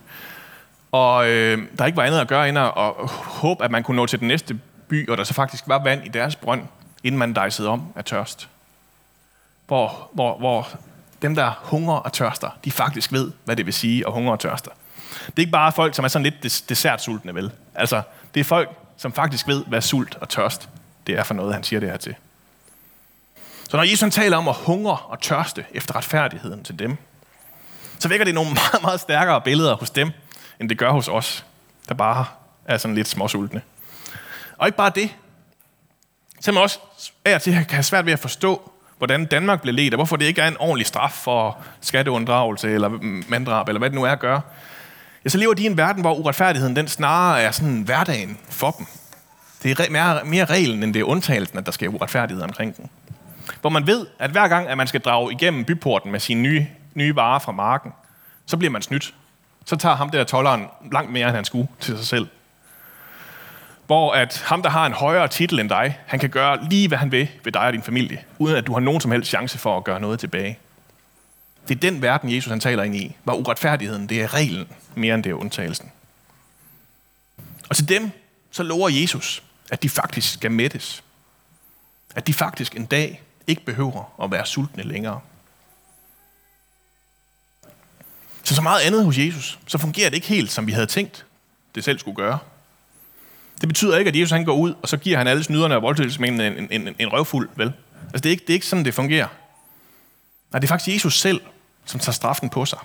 Og 0.92 1.28
øh, 1.28 1.58
der 1.78 1.86
ikke 1.86 1.96
var 1.96 2.02
andet 2.02 2.20
at 2.20 2.28
gøre 2.28 2.48
end 2.48 2.58
at 2.58 2.70
håbe, 3.10 3.64
at 3.64 3.70
man 3.70 3.82
kunne 3.82 3.96
nå 3.96 4.06
til 4.06 4.20
den 4.20 4.28
næste 4.28 4.60
by, 4.88 5.08
og 5.08 5.18
der 5.18 5.24
så 5.24 5.34
faktisk 5.34 5.64
var 5.66 5.82
vand 5.82 6.06
i 6.06 6.08
deres 6.08 6.36
brønd, 6.36 6.62
inden 7.04 7.18
man 7.18 7.34
dejsede 7.34 7.68
om 7.68 7.92
af 7.96 8.04
tørst. 8.04 8.48
Hvor, 9.66 10.10
hvor, 10.12 10.38
hvor 10.38 10.68
dem, 11.22 11.34
der 11.34 11.52
hunger 11.62 11.94
og 11.94 12.12
tørster, 12.12 12.50
de 12.64 12.70
faktisk 12.70 13.12
ved, 13.12 13.32
hvad 13.44 13.56
det 13.56 13.66
vil 13.66 13.74
sige 13.74 14.06
at 14.06 14.12
hunger 14.12 14.32
og 14.32 14.40
tørster. 14.40 14.70
Det 15.26 15.36
er 15.36 15.40
ikke 15.40 15.52
bare 15.52 15.72
folk, 15.72 15.94
som 15.94 16.04
er 16.04 16.08
sådan 16.08 16.22
lidt 16.22 16.68
dessertsultne, 16.68 17.34
vel? 17.34 17.50
Altså, 17.74 18.02
det 18.34 18.40
er 18.40 18.44
folk, 18.44 18.70
som 18.96 19.12
faktisk 19.12 19.48
ved, 19.48 19.64
hvad 19.64 19.80
sult 19.80 20.14
og 20.20 20.28
tørst 20.28 20.68
det 21.06 21.18
er 21.18 21.22
for 21.22 21.34
noget, 21.34 21.54
han 21.54 21.64
siger 21.64 21.80
det 21.80 21.90
her 21.90 21.96
til. 21.96 22.14
Så 23.70 23.76
når 23.76 23.84
Jesus 23.84 24.14
taler 24.14 24.36
om 24.36 24.48
at 24.48 24.54
hungre 24.54 24.96
og 24.96 25.20
tørste 25.20 25.64
efter 25.74 25.96
retfærdigheden 25.96 26.64
til 26.64 26.78
dem, 26.78 26.96
så 27.98 28.08
vækker 28.08 28.24
det 28.24 28.34
nogle 28.34 28.50
meget, 28.72 28.82
meget 28.82 29.00
stærkere 29.00 29.40
billeder 29.40 29.76
hos 29.76 29.90
dem, 29.90 30.10
end 30.60 30.68
det 30.68 30.78
gør 30.78 30.90
hos 30.90 31.08
os. 31.08 31.44
der 31.88 31.94
bare 31.94 32.24
er 32.64 32.78
sådan 32.78 32.94
lidt 32.94 33.08
småsultne. 33.08 33.62
Og 34.58 34.68
ikke 34.68 34.76
bare 34.76 34.92
det. 34.94 35.10
Så 36.40 36.52
man 36.52 36.62
også 36.62 36.78
af 37.24 37.40
til 37.40 37.52
kan 37.52 37.66
have 37.68 37.82
svært 37.82 38.06
ved 38.06 38.12
at 38.12 38.18
forstå, 38.18 38.72
hvordan 38.98 39.26
Danmark 39.26 39.60
bliver 39.60 39.74
ledt, 39.74 39.94
og 39.94 39.96
hvorfor 39.96 40.16
det 40.16 40.24
ikke 40.24 40.40
er 40.40 40.48
en 40.48 40.56
ordentlig 40.56 40.86
straf 40.86 41.12
for 41.12 41.58
skatteunddragelse 41.80 42.70
eller 42.70 42.88
manddrab, 43.28 43.68
eller 43.68 43.78
hvad 43.78 43.90
det 43.90 43.94
nu 43.94 44.04
er 44.04 44.12
at 44.12 44.18
gøre. 44.18 44.40
Ja, 45.26 45.30
så 45.30 45.38
lever 45.38 45.54
de 45.54 45.62
i 45.62 45.66
en 45.66 45.76
verden, 45.76 46.00
hvor 46.00 46.14
uretfærdigheden 46.14 46.76
den 46.76 46.88
snarere 46.88 47.42
er 47.42 47.50
sådan 47.50 47.82
hverdagen 47.82 48.38
for 48.48 48.70
dem. 48.70 48.86
Det 49.62 49.80
er 49.80 49.90
mere, 49.90 50.24
mere 50.24 50.44
reglen, 50.44 50.82
end 50.82 50.94
det 50.94 51.00
er 51.00 51.04
undtagelsen, 51.04 51.58
at 51.58 51.66
der 51.66 51.72
sker 51.72 51.88
uretfærdighed 51.88 52.44
omkring 52.44 52.76
den. 52.76 52.90
Hvor 53.60 53.70
man 53.70 53.86
ved, 53.86 54.06
at 54.18 54.30
hver 54.30 54.48
gang, 54.48 54.68
at 54.68 54.76
man 54.76 54.86
skal 54.86 55.00
drage 55.00 55.32
igennem 55.32 55.64
byporten 55.64 56.12
med 56.12 56.20
sine 56.20 56.42
nye, 56.42 56.66
nye 56.94 57.16
varer 57.16 57.38
fra 57.38 57.52
marken, 57.52 57.92
så 58.46 58.56
bliver 58.56 58.70
man 58.70 58.82
snydt. 58.82 59.14
Så 59.64 59.76
tager 59.76 59.96
ham 59.96 60.10
der 60.10 60.24
tolleren 60.24 60.66
langt 60.92 61.12
mere, 61.12 61.28
end 61.28 61.36
han 61.36 61.44
skulle 61.44 61.68
til 61.80 61.96
sig 61.96 62.06
selv. 62.06 62.26
Hvor 63.86 64.12
at 64.12 64.42
ham, 64.46 64.62
der 64.62 64.70
har 64.70 64.86
en 64.86 64.92
højere 64.92 65.28
titel 65.28 65.60
end 65.60 65.68
dig, 65.68 65.98
han 66.06 66.20
kan 66.20 66.30
gøre 66.30 66.64
lige, 66.70 66.88
hvad 66.88 66.98
han 66.98 67.12
vil 67.12 67.28
ved 67.44 67.52
dig 67.52 67.62
og 67.62 67.72
din 67.72 67.82
familie, 67.82 68.24
uden 68.38 68.56
at 68.56 68.66
du 68.66 68.72
har 68.72 68.80
nogen 68.80 69.00
som 69.00 69.10
helst 69.10 69.30
chance 69.30 69.58
for 69.58 69.76
at 69.76 69.84
gøre 69.84 70.00
noget 70.00 70.20
tilbage. 70.20 70.58
Det 71.68 71.74
er 71.74 71.80
den 71.80 72.02
verden, 72.02 72.34
Jesus 72.34 72.50
han 72.50 72.60
taler 72.60 72.82
ind 72.82 72.96
i, 72.96 73.16
hvor 73.24 73.34
uretfærdigheden 73.34 74.08
det 74.08 74.22
er 74.22 74.34
reglen, 74.34 74.68
mere 74.94 75.14
end 75.14 75.24
det 75.24 75.30
er 75.30 75.34
undtagelsen. 75.34 75.92
Og 77.68 77.76
til 77.76 77.88
dem, 77.88 78.10
så 78.50 78.62
lover 78.62 78.88
Jesus, 78.88 79.42
at 79.70 79.82
de 79.82 79.88
faktisk 79.88 80.32
skal 80.32 80.50
mættes. 80.50 81.02
At 82.14 82.26
de 82.26 82.34
faktisk 82.34 82.76
en 82.76 82.86
dag 82.86 83.22
ikke 83.46 83.64
behøver 83.64 84.22
at 84.22 84.30
være 84.30 84.46
sultne 84.46 84.82
længere. 84.82 85.20
Så 88.42 88.54
så 88.54 88.62
meget 88.62 88.80
andet 88.80 89.04
hos 89.04 89.18
Jesus, 89.18 89.58
så 89.66 89.78
fungerer 89.78 90.08
det 90.08 90.16
ikke 90.16 90.26
helt, 90.26 90.50
som 90.50 90.66
vi 90.66 90.72
havde 90.72 90.86
tænkt, 90.86 91.26
det 91.74 91.84
selv 91.84 91.98
skulle 91.98 92.16
gøre. 92.16 92.38
Det 93.60 93.68
betyder 93.68 93.98
ikke, 93.98 94.08
at 94.08 94.16
Jesus 94.16 94.30
han 94.30 94.44
går 94.44 94.54
ud, 94.54 94.74
og 94.82 94.88
så 94.88 94.96
giver 94.96 95.18
han 95.18 95.26
alle 95.26 95.44
snyderne 95.44 95.76
og 95.76 95.82
voldtægtsmændene 95.82 96.46
en, 96.46 96.68
en, 96.70 96.88
en, 96.88 96.94
en 96.98 97.12
røvfuld, 97.12 97.48
vel? 97.56 97.72
Altså, 98.02 98.20
det 98.22 98.26
er, 98.26 98.30
ikke, 98.30 98.42
det 98.42 98.50
er 98.50 98.54
ikke 98.54 98.66
sådan, 98.66 98.84
det 98.84 98.94
fungerer. 98.94 99.28
Nej, 100.52 100.60
det 100.60 100.66
er 100.66 100.68
faktisk 100.68 100.94
Jesus 100.94 101.20
selv, 101.20 101.40
som 101.86 102.00
tager 102.00 102.12
straffen 102.12 102.50
på 102.50 102.64
sig. 102.64 102.78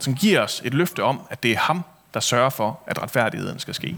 Som 0.00 0.14
giver 0.14 0.40
os 0.40 0.62
et 0.64 0.74
løfte 0.74 1.02
om, 1.02 1.20
at 1.30 1.42
det 1.42 1.52
er 1.52 1.58
ham, 1.58 1.84
der 2.14 2.20
sørger 2.20 2.50
for, 2.50 2.80
at 2.86 3.02
retfærdigheden 3.02 3.58
skal 3.58 3.74
ske. 3.74 3.96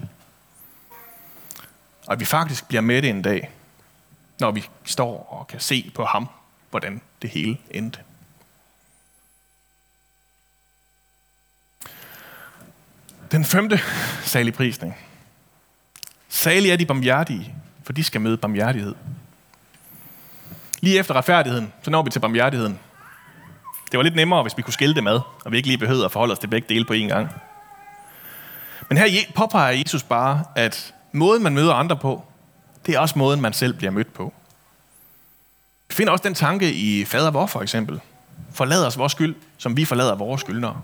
Og 2.07 2.13
at 2.13 2.21
vi 2.21 2.25
faktisk 2.25 2.69
bliver 2.69 2.81
med 2.81 3.03
det 3.03 3.11
en 3.11 3.23
dag, 3.23 3.51
når 4.41 4.51
vi 4.51 4.69
står 4.85 5.27
og 5.33 5.47
kan 5.47 5.61
se 5.61 5.93
på 5.95 6.05
ham, 6.05 6.29
hvordan 6.71 7.01
det 7.23 7.31
hele 7.31 7.59
endte. 7.71 8.01
Den 13.33 13.45
femte 13.45 13.81
salige 14.23 14.55
prisning. 14.55 14.97
Salige 16.29 16.73
er 16.73 16.77
de 16.77 16.87
barmhjertige, 16.87 17.55
for 17.85 17.93
de 17.93 18.05
skal 18.05 18.21
møde 18.21 18.37
barmhjertighed. 18.37 18.95
Lige 20.81 20.99
efter 20.99 21.15
retfærdigheden, 21.15 21.73
så 21.83 21.91
når 21.91 22.03
vi 22.03 22.11
til 22.11 22.21
barmhjertigheden. 22.21 22.79
Det 23.91 23.99
var 23.99 24.03
lidt 24.03 24.17
nemmere, 24.17 24.43
hvis 24.43 24.57
vi 24.57 24.63
kunne 24.63 24.73
skille 24.73 24.95
det 24.95 25.05
med, 25.05 25.21
og 25.45 25.53
vi 25.53 25.57
ikke 25.57 25.69
lige 25.69 25.79
behøvede 25.79 26.05
at 26.05 26.13
forholde 26.13 26.33
os 26.33 26.39
til 26.39 26.47
begge 26.47 26.75
dele 26.75 26.85
på 26.85 26.93
én 26.93 27.07
gang. 27.09 27.29
Men 28.89 28.99
her 28.99 29.07
påpeger 29.35 29.71
Jesus 29.71 30.03
bare, 30.03 30.45
at 30.57 30.95
måden, 31.13 31.43
man 31.43 31.55
møder 31.55 31.75
andre 31.75 31.97
på, 31.97 32.25
det 32.87 32.95
er 32.95 32.99
også 32.99 33.19
måden, 33.19 33.41
man 33.41 33.53
selv 33.53 33.75
bliver 33.75 33.91
mødt 33.91 34.13
på. 34.15 34.33
Vi 35.89 35.95
finder 35.95 36.13
også 36.13 36.23
den 36.23 36.35
tanke 36.35 36.73
i 36.73 37.05
fader 37.05 37.31
vor, 37.31 37.47
for 37.47 37.63
eksempel. 37.63 38.01
Forlad 38.53 38.87
os 38.87 38.99
vores 38.99 39.13
skyld, 39.13 39.35
som 39.59 39.77
vi 39.77 39.85
forlader 39.85 40.15
vores 40.15 40.41
skyldnere. 40.41 40.83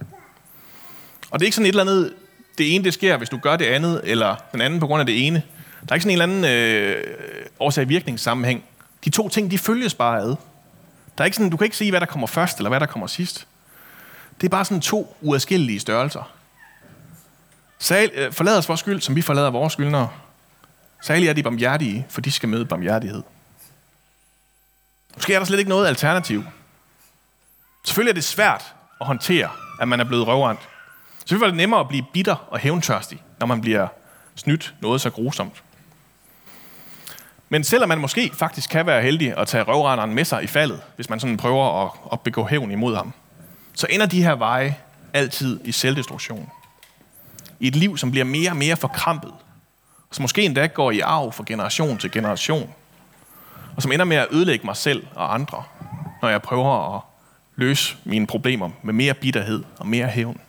Og 1.30 1.38
det 1.38 1.44
er 1.44 1.46
ikke 1.46 1.54
sådan 1.54 1.66
et 1.66 1.68
eller 1.68 1.82
andet, 1.82 2.14
det 2.58 2.74
ene 2.74 2.84
det 2.84 2.94
sker, 2.94 3.16
hvis 3.16 3.28
du 3.28 3.38
gør 3.38 3.56
det 3.56 3.64
andet, 3.64 4.00
eller 4.04 4.36
den 4.52 4.60
anden 4.60 4.80
på 4.80 4.86
grund 4.86 5.00
af 5.00 5.06
det 5.06 5.26
ene. 5.26 5.42
Der 5.80 5.86
er 5.88 5.94
ikke 5.94 6.02
sådan 6.02 6.18
en 6.18 6.30
eller 6.30 6.48
anden 6.48 6.94
øh, 6.98 7.04
årsag-virkningssammenhæng. 7.60 8.64
De 9.04 9.10
to 9.10 9.28
ting, 9.28 9.50
de 9.50 9.58
følges 9.58 9.94
bare 9.94 10.20
ad. 10.20 10.36
Der 11.18 11.22
er 11.22 11.24
ikke 11.24 11.36
sådan, 11.36 11.50
du 11.50 11.56
kan 11.56 11.64
ikke 11.64 11.76
sige, 11.76 11.90
hvad 11.90 12.00
der 12.00 12.06
kommer 12.06 12.26
først, 12.26 12.56
eller 12.56 12.68
hvad 12.68 12.80
der 12.80 12.86
kommer 12.86 13.06
sidst. 13.06 13.46
Det 14.40 14.46
er 14.46 14.50
bare 14.50 14.64
sådan 14.64 14.80
to 14.80 15.16
uadskillelige 15.20 15.80
størrelser. 15.80 16.32
Sal, 17.78 18.10
øh, 18.14 18.32
forlad 18.32 18.58
os 18.58 18.68
vores 18.68 18.80
skyld, 18.80 19.00
som 19.00 19.16
vi 19.16 19.22
forlader 19.22 19.50
vores 19.50 19.72
skyldnere. 19.72 20.10
Særligt 21.02 21.30
er 21.30 21.34
de 21.34 21.42
barmhjertige, 21.42 22.06
for 22.08 22.20
de 22.20 22.32
skal 22.32 22.48
møde 22.48 22.64
barmhjertighed. 22.64 23.22
Måske 25.14 25.34
er 25.34 25.38
der 25.38 25.46
slet 25.46 25.58
ikke 25.58 25.68
noget 25.68 25.86
alternativ. 25.86 26.44
Selvfølgelig 27.84 28.10
er 28.10 28.14
det 28.14 28.24
svært 28.24 28.74
at 29.00 29.06
håndtere, 29.06 29.50
at 29.80 29.88
man 29.88 30.00
er 30.00 30.04
blevet 30.04 30.26
røvrendt. 30.26 30.60
Selvfølgelig 31.18 31.46
er 31.46 31.50
det 31.50 31.56
nemmere 31.56 31.80
at 31.80 31.88
blive 31.88 32.04
bitter 32.12 32.36
og 32.48 32.58
hævntørstig, 32.58 33.22
når 33.38 33.46
man 33.46 33.60
bliver 33.60 33.88
snydt 34.34 34.74
noget 34.80 35.00
så 35.00 35.10
grusomt. 35.10 35.62
Men 37.48 37.64
selvom 37.64 37.88
man 37.88 37.98
måske 37.98 38.30
faktisk 38.34 38.70
kan 38.70 38.86
være 38.86 39.02
heldig 39.02 39.38
at 39.38 39.48
tage 39.48 39.64
røvrenderen 39.64 40.14
med 40.14 40.24
sig 40.24 40.44
i 40.44 40.46
faldet, 40.46 40.80
hvis 40.96 41.10
man 41.10 41.20
sådan 41.20 41.36
prøver 41.36 41.84
at, 41.84 41.90
at 42.12 42.20
begå 42.20 42.46
hævn 42.46 42.70
imod 42.70 42.96
ham, 42.96 43.12
så 43.74 43.86
ender 43.90 44.06
de 44.06 44.22
her 44.22 44.34
veje 44.34 44.76
altid 45.12 45.60
i 45.64 45.72
selvdestruktion. 45.72 46.50
I 47.60 47.68
et 47.68 47.76
liv, 47.76 47.98
som 47.98 48.10
bliver 48.10 48.24
mere 48.24 48.50
og 48.50 48.56
mere 48.56 48.76
forkrampet, 48.76 49.32
som 50.10 50.22
måske 50.22 50.42
endda 50.42 50.66
går 50.66 50.90
i 50.90 51.00
arv 51.00 51.32
fra 51.32 51.44
generation 51.46 51.98
til 51.98 52.10
generation, 52.10 52.74
og 53.76 53.82
som 53.82 53.92
ender 53.92 54.04
med 54.04 54.16
at 54.16 54.28
ødelægge 54.30 54.66
mig 54.66 54.76
selv 54.76 55.06
og 55.14 55.34
andre, 55.34 55.64
når 56.22 56.28
jeg 56.28 56.42
prøver 56.42 56.96
at 56.96 57.02
løse 57.56 57.96
mine 58.04 58.26
problemer 58.26 58.70
med 58.82 58.94
mere 58.94 59.14
bitterhed 59.14 59.64
og 59.78 59.86
mere 59.86 60.06
hævn. 60.06 60.40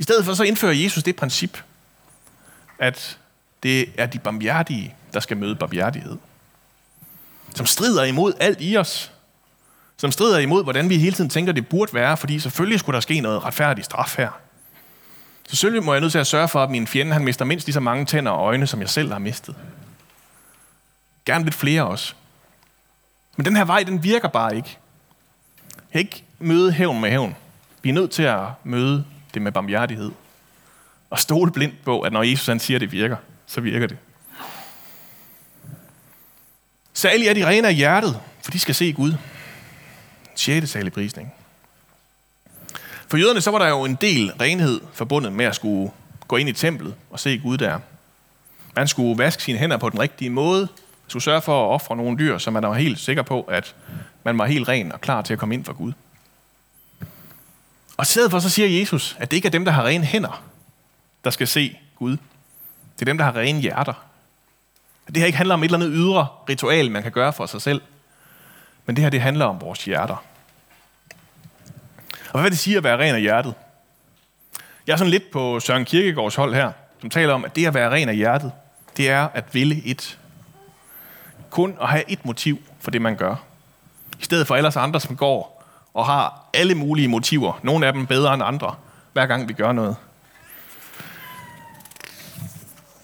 I 0.00 0.02
stedet 0.02 0.24
for 0.24 0.34
så 0.34 0.42
indfører 0.42 0.72
Jesus 0.72 1.02
det 1.02 1.16
princip, 1.16 1.62
at 2.78 3.18
det 3.62 3.88
er 3.98 4.06
de 4.06 4.18
barmhjertige, 4.18 4.94
der 5.14 5.20
skal 5.20 5.36
møde 5.36 5.54
barmhjertighed. 5.54 6.16
Som 7.54 7.66
strider 7.66 8.04
imod 8.04 8.32
alt 8.40 8.58
i 8.60 8.76
os. 8.76 9.12
Som 9.96 10.12
strider 10.12 10.38
imod, 10.38 10.62
hvordan 10.62 10.88
vi 10.88 10.98
hele 10.98 11.16
tiden 11.16 11.30
tænker, 11.30 11.52
det 11.52 11.68
burde 11.68 11.94
være, 11.94 12.16
fordi 12.16 12.40
selvfølgelig 12.40 12.80
skulle 12.80 12.94
der 12.94 13.00
ske 13.00 13.20
noget 13.20 13.44
retfærdigt 13.44 13.84
straf 13.84 14.16
her. 14.16 14.30
Så 15.48 15.56
selvfølgelig 15.56 15.84
må 15.84 15.92
jeg 15.92 16.00
nødt 16.00 16.12
til 16.12 16.18
at 16.18 16.26
sørge 16.26 16.48
for, 16.48 16.62
at 16.62 16.70
min 16.70 16.86
fjende 16.86 17.12
han 17.12 17.24
mister 17.24 17.44
mindst 17.44 17.66
lige 17.66 17.74
så 17.74 17.80
mange 17.80 18.04
tænder 18.04 18.32
og 18.32 18.46
øjne, 18.46 18.66
som 18.66 18.80
jeg 18.80 18.88
selv 18.88 19.12
har 19.12 19.18
mistet. 19.18 19.56
Gerne 21.26 21.44
lidt 21.44 21.54
flere 21.54 21.86
også. 21.86 22.14
Men 23.36 23.46
den 23.46 23.56
her 23.56 23.64
vej, 23.64 23.82
den 23.82 24.02
virker 24.02 24.28
bare 24.28 24.56
ikke. 24.56 24.78
Jeg 25.74 25.82
kan 25.92 26.00
ikke 26.00 26.24
møde 26.38 26.72
hævn 26.72 27.00
med 27.00 27.10
hævn. 27.10 27.36
Vi 27.82 27.88
er 27.88 27.92
nødt 27.92 28.10
til 28.10 28.22
at 28.22 28.40
møde 28.64 29.04
det 29.34 29.42
med 29.42 29.52
barmhjertighed. 29.52 30.10
Og 31.10 31.18
stole 31.18 31.52
blindt 31.52 31.84
på, 31.84 32.00
at 32.00 32.12
når 32.12 32.22
Jesus 32.22 32.46
han 32.46 32.60
siger, 32.60 32.76
at 32.76 32.80
det 32.80 32.92
virker, 32.92 33.16
så 33.46 33.60
virker 33.60 33.86
det. 33.86 33.96
Særlig 37.00 37.28
er 37.28 37.34
de 37.34 37.46
rene 37.46 37.68
af 37.68 37.74
hjertet, 37.74 38.20
for 38.42 38.50
de 38.50 38.58
skal 38.58 38.74
se 38.74 38.92
Gud. 38.92 39.14
6. 40.34 40.70
salig 40.70 40.92
prisning. 40.92 41.32
For 43.08 43.16
jøderne 43.16 43.40
så 43.40 43.50
var 43.50 43.58
der 43.58 43.68
jo 43.68 43.84
en 43.84 43.94
del 43.94 44.32
renhed 44.40 44.80
forbundet 44.92 45.32
med 45.32 45.44
at 45.44 45.54
skulle 45.54 45.92
gå 46.28 46.36
ind 46.36 46.48
i 46.48 46.52
templet 46.52 46.94
og 47.10 47.20
se 47.20 47.38
Gud 47.38 47.58
der. 47.58 47.78
Man 48.76 48.88
skulle 48.88 49.18
vaske 49.18 49.42
sine 49.42 49.58
hænder 49.58 49.76
på 49.76 49.90
den 49.90 50.00
rigtige 50.00 50.30
måde, 50.30 50.60
man 50.60 51.08
skulle 51.08 51.22
sørge 51.22 51.42
for 51.42 51.64
at 51.64 51.74
ofre 51.74 51.96
nogle 51.96 52.18
dyr, 52.18 52.38
så 52.38 52.50
man 52.50 52.62
var 52.62 52.74
helt 52.74 52.98
sikker 52.98 53.22
på, 53.22 53.42
at 53.42 53.74
man 54.24 54.38
var 54.38 54.46
helt 54.46 54.68
ren 54.68 54.92
og 54.92 55.00
klar 55.00 55.22
til 55.22 55.32
at 55.32 55.38
komme 55.38 55.54
ind 55.54 55.64
for 55.64 55.72
Gud. 55.72 55.92
Og 57.96 58.02
i 58.02 58.06
stedet 58.06 58.30
for 58.30 58.38
så 58.38 58.50
siger 58.50 58.80
Jesus, 58.80 59.16
at 59.18 59.30
det 59.30 59.36
ikke 59.36 59.46
er 59.46 59.50
dem, 59.50 59.64
der 59.64 59.72
har 59.72 59.84
rene 59.84 60.04
hænder, 60.04 60.42
der 61.24 61.30
skal 61.30 61.46
se 61.46 61.78
Gud. 61.96 62.16
Det 62.94 63.00
er 63.00 63.04
dem, 63.04 63.18
der 63.18 63.24
har 63.24 63.36
rene 63.36 63.60
hjerter. 63.60 64.09
At 65.10 65.14
det 65.14 65.20
her 65.20 65.26
ikke 65.26 65.36
handler 65.36 65.54
om 65.54 65.62
et 65.62 65.64
eller 65.64 65.78
andet 65.78 65.92
ydre 65.94 66.26
ritual, 66.48 66.90
man 66.90 67.02
kan 67.02 67.12
gøre 67.12 67.32
for 67.32 67.46
sig 67.46 67.62
selv. 67.62 67.82
Men 68.86 68.96
det 68.96 69.02
her, 69.02 69.10
det 69.10 69.20
handler 69.20 69.44
om 69.44 69.60
vores 69.60 69.84
hjerter. 69.84 70.24
Og 72.24 72.32
hvad 72.32 72.42
vil 72.42 72.50
det 72.50 72.58
sige 72.58 72.76
at 72.76 72.84
være 72.84 72.98
ren 72.98 73.14
af 73.14 73.20
hjertet? 73.20 73.54
Jeg 74.86 74.92
er 74.92 74.96
sådan 74.96 75.10
lidt 75.10 75.30
på 75.30 75.60
Søren 75.60 75.84
Kierkegaards 75.84 76.34
hold 76.34 76.54
her, 76.54 76.72
som 77.00 77.10
taler 77.10 77.34
om, 77.34 77.44
at 77.44 77.56
det 77.56 77.66
at 77.66 77.74
være 77.74 77.90
ren 77.90 78.08
af 78.08 78.16
hjertet, 78.16 78.52
det 78.96 79.10
er 79.10 79.28
at 79.34 79.44
ville 79.54 79.82
et. 79.84 80.18
Kun 81.50 81.76
at 81.80 81.88
have 81.88 82.10
et 82.10 82.24
motiv 82.24 82.58
for 82.80 82.90
det, 82.90 83.02
man 83.02 83.16
gør. 83.16 83.36
I 84.20 84.24
stedet 84.24 84.46
for 84.46 84.56
ellers 84.56 84.76
andre, 84.76 85.00
som 85.00 85.16
går 85.16 85.64
og 85.94 86.06
har 86.06 86.44
alle 86.54 86.74
mulige 86.74 87.08
motiver, 87.08 87.60
nogle 87.62 87.86
af 87.86 87.92
dem 87.92 88.06
bedre 88.06 88.34
end 88.34 88.42
andre, 88.42 88.74
hver 89.12 89.26
gang 89.26 89.48
vi 89.48 89.52
gør 89.52 89.72
noget. 89.72 89.96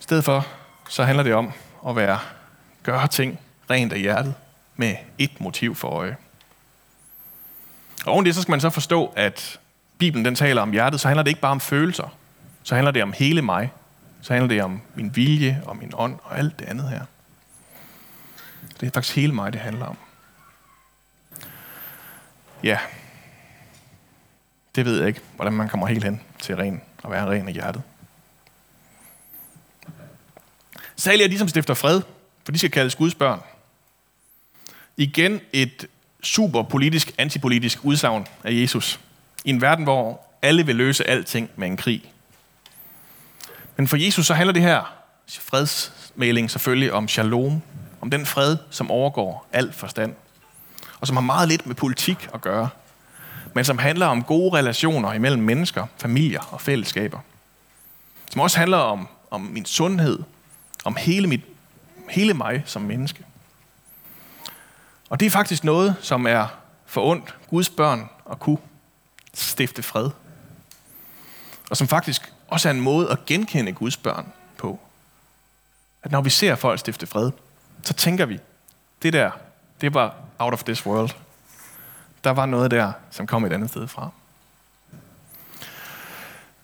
I 0.00 0.02
stedet 0.02 0.24
for, 0.24 0.46
så 0.88 1.04
handler 1.04 1.22
det 1.22 1.34
om 1.34 1.52
at 1.88 1.96
være, 1.96 2.18
gøre 2.82 3.08
ting 3.08 3.40
rent 3.70 3.92
af 3.92 4.00
hjertet 4.00 4.34
med 4.76 4.94
et 5.18 5.40
motiv 5.40 5.74
for 5.74 5.88
øje. 5.88 6.16
Og 8.06 8.12
oven 8.12 8.26
det, 8.26 8.34
så 8.34 8.42
skal 8.42 8.50
man 8.50 8.60
så 8.60 8.70
forstå, 8.70 9.12
at 9.16 9.60
Bibelen 9.98 10.24
den 10.24 10.34
taler 10.34 10.62
om 10.62 10.70
hjertet, 10.70 11.00
så 11.00 11.08
handler 11.08 11.22
det 11.22 11.30
ikke 11.30 11.40
bare 11.40 11.52
om 11.52 11.60
følelser. 11.60 12.16
Så 12.62 12.74
handler 12.74 12.90
det 12.90 13.02
om 13.02 13.12
hele 13.12 13.42
mig. 13.42 13.72
Så 14.22 14.32
handler 14.32 14.48
det 14.48 14.62
om 14.62 14.80
min 14.94 15.16
vilje 15.16 15.62
og 15.66 15.76
min 15.76 15.92
ånd 15.94 16.18
og 16.22 16.38
alt 16.38 16.58
det 16.58 16.64
andet 16.64 16.88
her. 16.88 17.02
Det 18.80 18.86
er 18.86 18.90
faktisk 18.90 19.16
hele 19.16 19.32
mig, 19.34 19.52
det 19.52 19.60
handler 19.60 19.86
om. 19.86 19.96
Ja, 22.62 22.78
det 24.74 24.84
ved 24.84 24.98
jeg 24.98 25.08
ikke, 25.08 25.20
hvordan 25.36 25.52
man 25.52 25.68
kommer 25.68 25.86
helt 25.86 26.04
hen 26.04 26.20
til 26.38 26.56
ren 26.56 26.82
og 27.02 27.10
være 27.10 27.30
ren 27.30 27.48
i 27.48 27.52
hjertet. 27.52 27.82
Salige 30.96 31.24
er 31.24 31.28
de, 31.28 31.38
som 31.38 31.48
stifter 31.48 31.74
fred, 31.74 32.00
for 32.44 32.52
de 32.52 32.58
skal 32.58 32.70
kaldes 32.70 32.94
Guds 32.94 33.14
børn. 33.14 33.40
Igen 34.96 35.40
et 35.52 35.86
super 36.22 36.62
politisk, 36.62 37.14
antipolitisk 37.18 37.78
udsagn 37.82 38.26
af 38.44 38.52
Jesus. 38.52 39.00
I 39.44 39.50
en 39.50 39.60
verden, 39.60 39.84
hvor 39.84 40.20
alle 40.42 40.66
vil 40.66 40.76
løse 40.76 41.04
alting 41.04 41.50
med 41.56 41.66
en 41.66 41.76
krig. 41.76 42.12
Men 43.76 43.88
for 43.88 43.96
Jesus 43.96 44.26
så 44.26 44.34
handler 44.34 44.52
det 44.52 44.62
her 44.62 44.94
fredsmæling 45.28 46.50
selvfølgelig 46.50 46.92
om 46.92 47.08
shalom, 47.08 47.62
om 48.00 48.10
den 48.10 48.26
fred, 48.26 48.56
som 48.70 48.90
overgår 48.90 49.48
al 49.52 49.72
forstand, 49.72 50.14
og 51.00 51.06
som 51.06 51.16
har 51.16 51.22
meget 51.22 51.48
lidt 51.48 51.66
med 51.66 51.74
politik 51.74 52.28
at 52.34 52.40
gøre, 52.40 52.68
men 53.54 53.64
som 53.64 53.78
handler 53.78 54.06
om 54.06 54.22
gode 54.22 54.58
relationer 54.58 55.12
imellem 55.12 55.42
mennesker, 55.42 55.86
familier 55.98 56.40
og 56.50 56.60
fællesskaber. 56.60 57.18
Som 58.30 58.40
også 58.40 58.58
handler 58.58 58.76
om, 58.76 59.08
om 59.30 59.40
min 59.40 59.64
sundhed, 59.64 60.18
om 60.86 60.96
hele, 60.96 61.26
mit, 61.26 61.40
hele 62.10 62.34
mig 62.34 62.62
som 62.66 62.82
menneske. 62.82 63.24
Og 65.10 65.20
det 65.20 65.26
er 65.26 65.30
faktisk 65.30 65.64
noget, 65.64 65.96
som 66.00 66.26
er 66.26 66.46
for 66.86 67.04
ondt 67.04 67.34
Guds 67.50 67.70
børn 67.70 68.08
at 68.30 68.38
kunne 68.38 68.58
stifte 69.34 69.82
fred. 69.82 70.10
Og 71.70 71.76
som 71.76 71.88
faktisk 71.88 72.32
også 72.48 72.68
er 72.68 72.72
en 72.72 72.80
måde 72.80 73.10
at 73.10 73.26
genkende 73.26 73.72
Guds 73.72 73.96
børn 73.96 74.32
på. 74.56 74.80
At 76.02 76.10
når 76.12 76.20
vi 76.20 76.30
ser 76.30 76.54
folk 76.54 76.80
stifte 76.80 77.06
fred, 77.06 77.30
så 77.82 77.94
tænker 77.94 78.26
vi, 78.26 78.38
det 79.02 79.12
der, 79.12 79.30
det 79.80 79.94
var 79.94 80.14
out 80.38 80.52
of 80.52 80.64
this 80.64 80.86
world. 80.86 81.10
Der 82.24 82.30
var 82.30 82.46
noget 82.46 82.70
der, 82.70 82.92
som 83.10 83.26
kom 83.26 83.44
et 83.44 83.52
andet 83.52 83.70
sted 83.70 83.88
fra. 83.88 84.10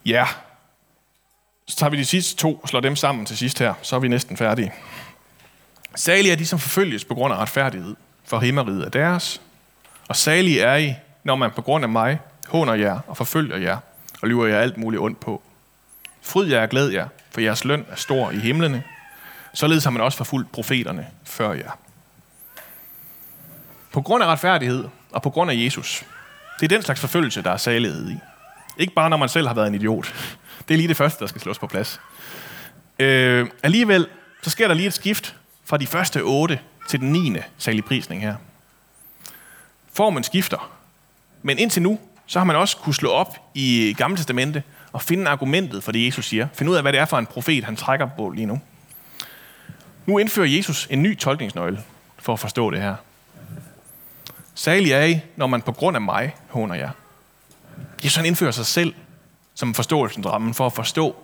Ja, 0.04 0.28
så 1.72 1.76
tager 1.76 1.90
vi 1.90 1.96
de 1.96 2.04
sidste 2.04 2.37
to 2.37 2.54
og 2.54 2.68
slår 2.68 2.80
dem 2.80 2.96
sammen 2.96 3.26
til 3.26 3.37
sidst 3.37 3.58
her. 3.58 3.74
Så 3.82 3.96
er 3.96 4.00
vi 4.00 4.08
næsten 4.08 4.37
færdige. 4.37 4.72
Salige 5.94 6.32
er 6.32 6.37
de, 6.37 6.46
som 6.46 6.58
forfølges 6.58 7.04
på 7.04 7.14
grund 7.14 7.35
af 7.35 7.38
retfærdighed, 7.38 7.96
for 8.24 8.40
himmeriget 8.40 8.85
er 8.85 8.88
deres. 8.88 9.40
Og 10.08 10.16
salige 10.16 10.61
er 10.61 10.76
I, 10.76 10.94
når 11.24 11.37
man 11.37 11.50
på 11.50 11.62
grund 11.62 11.85
af 11.85 11.88
mig 11.88 12.20
håner 12.48 12.74
jer 12.74 12.98
og 13.06 13.16
forfølger 13.16 13.56
jer 13.56 13.78
og 14.22 14.28
lyver 14.28 14.46
jer 14.46 14.58
alt 14.58 14.76
muligt 14.76 15.00
ondt 15.02 15.20
på. 15.20 15.42
Fryd 16.22 16.46
jer 16.46 16.62
og 16.62 16.68
glæd 16.68 16.88
jer, 16.88 17.08
for 17.30 17.40
jeres 17.40 17.64
løn 17.64 17.87
er 17.90 17.96
stor 17.96 18.30
i 18.30 18.38
himlene. 18.38 18.82
Således 19.54 19.85
har 19.85 19.90
man 19.90 20.02
også 20.02 20.18
forfulgt 20.18 20.52
profeterne 20.52 21.06
før 21.24 21.52
jer. 21.52 21.78
På 23.92 24.02
grund 24.02 24.24
af 24.24 24.26
retfærdighed 24.26 24.85
og 25.11 25.22
på 25.22 25.30
grund 25.30 25.50
af 25.50 25.54
Jesus. 25.56 26.04
Det 26.61 26.72
er 26.72 26.76
den 26.76 26.82
slags 26.82 27.00
forfølgelse, 27.00 27.42
der 27.42 27.50
er 27.50 27.56
salighed 27.56 28.11
i. 28.11 28.16
Ikke 28.78 28.94
bare, 28.94 29.11
når 29.11 29.16
man 29.16 29.28
selv 29.28 29.46
har 29.46 29.54
været 29.54 29.66
en 29.66 29.74
idiot. 29.74 30.14
Det 30.68 30.75
er 30.75 30.79
lige 30.79 30.88
det 30.88 30.96
første, 30.96 31.20
der 31.20 31.27
skal 31.27 31.40
slås 31.40 31.59
på 31.59 31.66
plads. 31.66 32.01
Øh, 32.98 33.46
alligevel, 33.62 34.07
så 34.42 34.51
sker 34.51 34.68
der 34.68 34.75
lige 34.75 34.87
et 34.87 34.94
skift 34.94 35.37
fra 35.64 35.77
de 35.77 35.87
første 35.87 36.22
otte 36.22 36.61
til 36.88 37.01
den 37.01 37.12
9. 37.12 37.37
saligprisning 37.59 38.22
her. 38.22 38.35
Formen 39.92 40.25
skifter. 40.25 40.72
Men 41.42 41.59
indtil 41.59 41.83
nu, 41.83 41.98
så 42.27 42.38
har 42.38 42.44
man 42.44 42.57
også 42.57 42.77
kunne 42.77 42.94
slå 42.94 43.11
op 43.11 43.37
i 43.55 43.94
Gamle 43.98 44.16
Testamente 44.16 44.62
og 44.92 45.03
finde 45.03 45.31
argumentet 45.31 45.85
for 45.85 45.92
det, 45.92 46.07
Jesus 46.07 46.27
siger. 46.27 46.48
Finde 46.55 46.72
ud 46.72 46.77
af, 46.77 46.83
hvad 46.83 46.92
det 46.92 47.01
er 47.01 47.05
for 47.05 47.18
en 47.18 47.27
profet, 47.27 47.64
han 47.64 47.77
trækker 47.77 48.09
på 48.16 48.31
lige 48.31 48.46
nu. 48.46 48.61
Nu 50.07 50.18
indfører 50.18 50.46
Jesus 50.46 50.87
en 50.90 51.03
ny 51.03 51.18
tolkningsnøgle 51.18 51.83
for 52.18 52.33
at 52.33 52.40
forstå 52.40 52.70
det 52.70 52.83
her. 52.83 52.94
Særlig 54.55 54.92
er 54.92 55.05
I, 55.05 55.20
når 55.37 55.46
man 55.46 55.62
på 55.62 55.72
grund 55.72 55.96
af 55.96 56.01
mig 56.01 56.35
håner 56.48 56.75
jer. 56.75 56.90
Jesus 58.05 58.16
han 58.16 58.27
indfører 58.27 58.51
sig 58.51 58.66
selv 58.66 58.94
som 59.62 59.75
forståelsen 59.75 60.27
rammen 60.27 60.55
for 60.55 60.66
at 60.66 60.72
forstå 60.72 61.16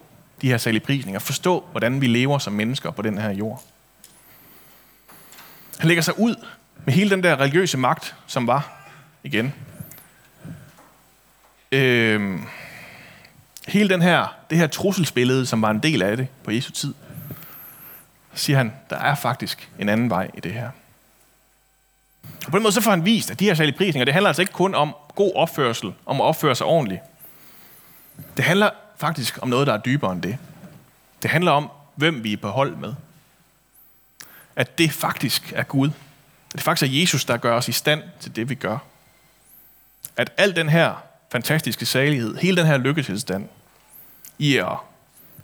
de 0.43 0.49
her 0.49 0.59
saligprisninger. 0.59 1.19
Forstå, 1.21 1.65
hvordan 1.71 2.01
vi 2.01 2.07
lever 2.07 2.39
som 2.39 2.53
mennesker 2.53 2.91
på 2.91 3.03
den 3.03 3.19
her 3.19 3.31
jord. 3.31 3.63
Han 5.79 5.89
lægger 5.89 6.03
sig 6.03 6.19
ud 6.19 6.37
med 6.85 6.95
hele 6.95 7.11
den 7.11 7.23
der 7.23 7.41
religiøse 7.41 7.79
magt, 7.79 8.15
som 8.27 8.47
var 8.47 8.87
igen. 9.23 9.55
Øhm, 11.73 12.43
hele 13.69 13.89
den 13.89 14.03
her, 14.03 14.37
det 14.51 14.59
her 14.59 14.67
trusselsbillede, 14.67 15.47
som 15.47 15.63
var 15.63 15.71
en 15.71 15.79
del 15.79 16.03
af 16.03 16.17
det 16.17 16.29
på 16.45 16.51
Jesu 16.51 16.73
tid, 16.73 16.95
siger 18.35 18.57
han, 18.57 18.73
der 18.91 18.97
er 18.97 19.15
faktisk 19.15 19.71
en 19.79 19.89
anden 19.89 20.11
vej 20.11 20.31
i 20.35 20.41
det 20.41 20.53
her. 20.53 20.71
Og 22.47 22.53
på 22.53 22.59
den 22.59 22.63
måde 22.63 22.73
så 22.73 22.81
får 22.81 22.91
han 22.91 23.05
vist, 23.05 23.31
at 23.31 23.41
de 23.41 23.45
her 23.45 23.55
særlige 23.55 23.77
prisninger, 23.77 24.05
det 24.05 24.15
handler 24.15 24.29
altså 24.29 24.43
ikke 24.43 24.53
kun 24.53 24.75
om 24.75 24.95
god 25.15 25.33
opførsel, 25.35 25.93
om 26.07 26.21
at 26.21 26.25
opføre 26.25 26.55
sig 26.55 26.67
ordentligt. 26.67 27.01
Det 28.37 28.45
handler 28.45 28.71
faktisk 28.97 29.39
om 29.43 29.49
noget, 29.49 29.67
der 29.67 29.73
er 29.73 29.79
dybere 29.79 30.13
end 30.13 30.23
det. 30.23 30.39
Det 31.23 31.31
handler 31.31 31.53
om, 31.53 31.71
hvem 31.95 32.25
vi 32.25 32.33
er 32.33 32.37
på 32.37 32.49
hold 32.49 32.77
med. 32.77 32.95
At 34.57 34.79
det 34.79 34.93
faktisk 34.93 35.53
er 35.57 35.63
Gud. 35.63 35.89
At 35.89 36.53
det 36.53 36.63
faktisk 36.63 36.93
er 36.93 37.01
Jesus, 37.01 37.25
der 37.25 37.37
gør 37.37 37.57
os 37.57 37.69
i 37.69 37.73
stand 37.73 38.03
til 38.21 38.37
det, 38.37 38.49
vi 38.49 38.55
gør. 38.55 38.79
At 40.17 40.33
al 40.37 40.57
den 40.57 40.69
her 40.69 41.03
fantastiske 41.33 41.87
salighed, 41.87 42.37
hele 42.37 42.57
den 42.57 42.67
her 42.67 42.77
lykketilstand, 42.77 43.49
i 44.39 44.57
at, 44.57 44.77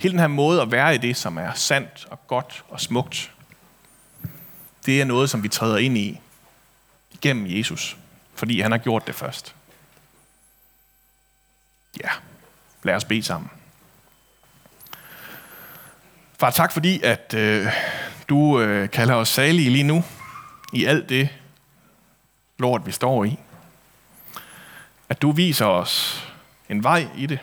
hele 0.00 0.12
den 0.12 0.20
her 0.20 0.26
måde 0.26 0.62
at 0.62 0.70
være 0.70 0.94
i 0.94 0.98
det, 0.98 1.16
som 1.16 1.38
er 1.38 1.52
sandt 1.54 2.06
og 2.10 2.26
godt 2.26 2.64
og 2.68 2.80
smukt, 2.80 3.32
det 4.86 5.00
er 5.00 5.04
noget, 5.04 5.30
som 5.30 5.42
vi 5.42 5.48
træder 5.48 5.76
ind 5.76 5.98
i 5.98 6.20
igennem 7.10 7.46
Jesus, 7.46 7.96
fordi 8.34 8.60
han 8.60 8.70
har 8.70 8.78
gjort 8.78 9.06
det 9.06 9.14
først. 9.14 9.54
Ja, 12.04 12.10
lad 12.84 12.94
os 12.94 13.04
bede 13.04 13.22
sammen. 13.22 13.50
Far, 16.40 16.50
tak 16.50 16.72
fordi, 16.72 17.02
at 17.02 17.34
øh, 17.34 17.66
du 18.28 18.60
øh, 18.60 18.90
kalder 18.90 19.14
os 19.14 19.28
salige 19.28 19.70
lige 19.70 19.84
nu 19.84 20.04
i 20.72 20.84
alt 20.84 21.08
det 21.08 21.28
lort, 22.58 22.86
vi 22.86 22.92
står 22.92 23.24
i. 23.24 23.38
At 25.08 25.22
du 25.22 25.30
viser 25.30 25.66
os 25.66 26.24
en 26.68 26.84
vej 26.84 27.08
i 27.16 27.26
det. 27.26 27.38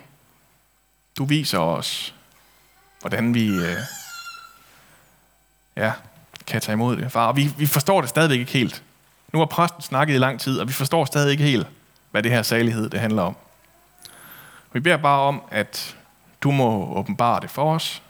Du 1.18 1.26
viser 1.26 1.60
os, 1.60 2.16
hvordan 3.00 3.34
vi 3.34 3.48
øh, 3.48 3.78
ja, 5.76 5.92
kan 6.48 6.62
tage 6.62 6.74
imod 6.74 6.98
det. 6.98 7.12
Far, 7.12 7.32
vi, 7.32 7.54
vi 7.58 7.66
forstår 7.66 8.02
det 8.02 8.10
stadigvæk 8.10 8.40
ikke 8.40 8.52
helt. 8.52 8.84
Nu 9.34 9.40
har 9.40 9.46
præsten 9.46 9.82
snakket 9.82 10.16
i 10.16 10.18
lang 10.18 10.40
tid, 10.40 10.60
og 10.60 10.68
vi 10.68 10.74
forstår 10.74 11.06
stadig 11.06 11.32
ikke 11.32 11.44
helt, 11.44 11.68
hvad 12.12 12.24
det 12.24 12.32
her 12.32 12.42
salighed 12.42 12.90
det 12.90 13.00
handler 13.00 13.22
om. 13.22 13.36
Vi 14.74 14.80
beder 14.80 14.98
bare 14.98 15.20
om, 15.20 15.42
at 15.52 15.98
du 16.42 16.52
må 16.52 16.98
åbenbare 16.98 17.40
det 17.40 17.52
for 17.52 17.76
os. 17.76 18.02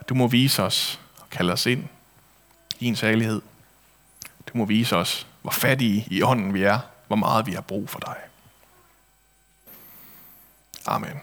At 0.00 0.08
du 0.08 0.14
må 0.14 0.26
vise 0.26 0.62
os 0.62 1.00
og 1.20 1.30
kalde 1.30 1.52
os 1.52 1.66
ind 1.66 1.88
i 2.80 2.86
en 2.86 2.96
salighed. 2.96 3.42
Du 4.46 4.58
må 4.58 4.64
vise 4.64 4.96
os, 4.96 5.26
hvor 5.42 5.50
fattige 5.50 6.06
i 6.10 6.22
ånden 6.22 6.54
vi 6.54 6.62
er, 6.62 6.78
hvor 7.06 7.16
meget 7.16 7.46
vi 7.46 7.52
har 7.52 7.60
brug 7.60 7.88
for 7.88 7.98
dig. 8.00 8.16
Amen. 10.86 11.20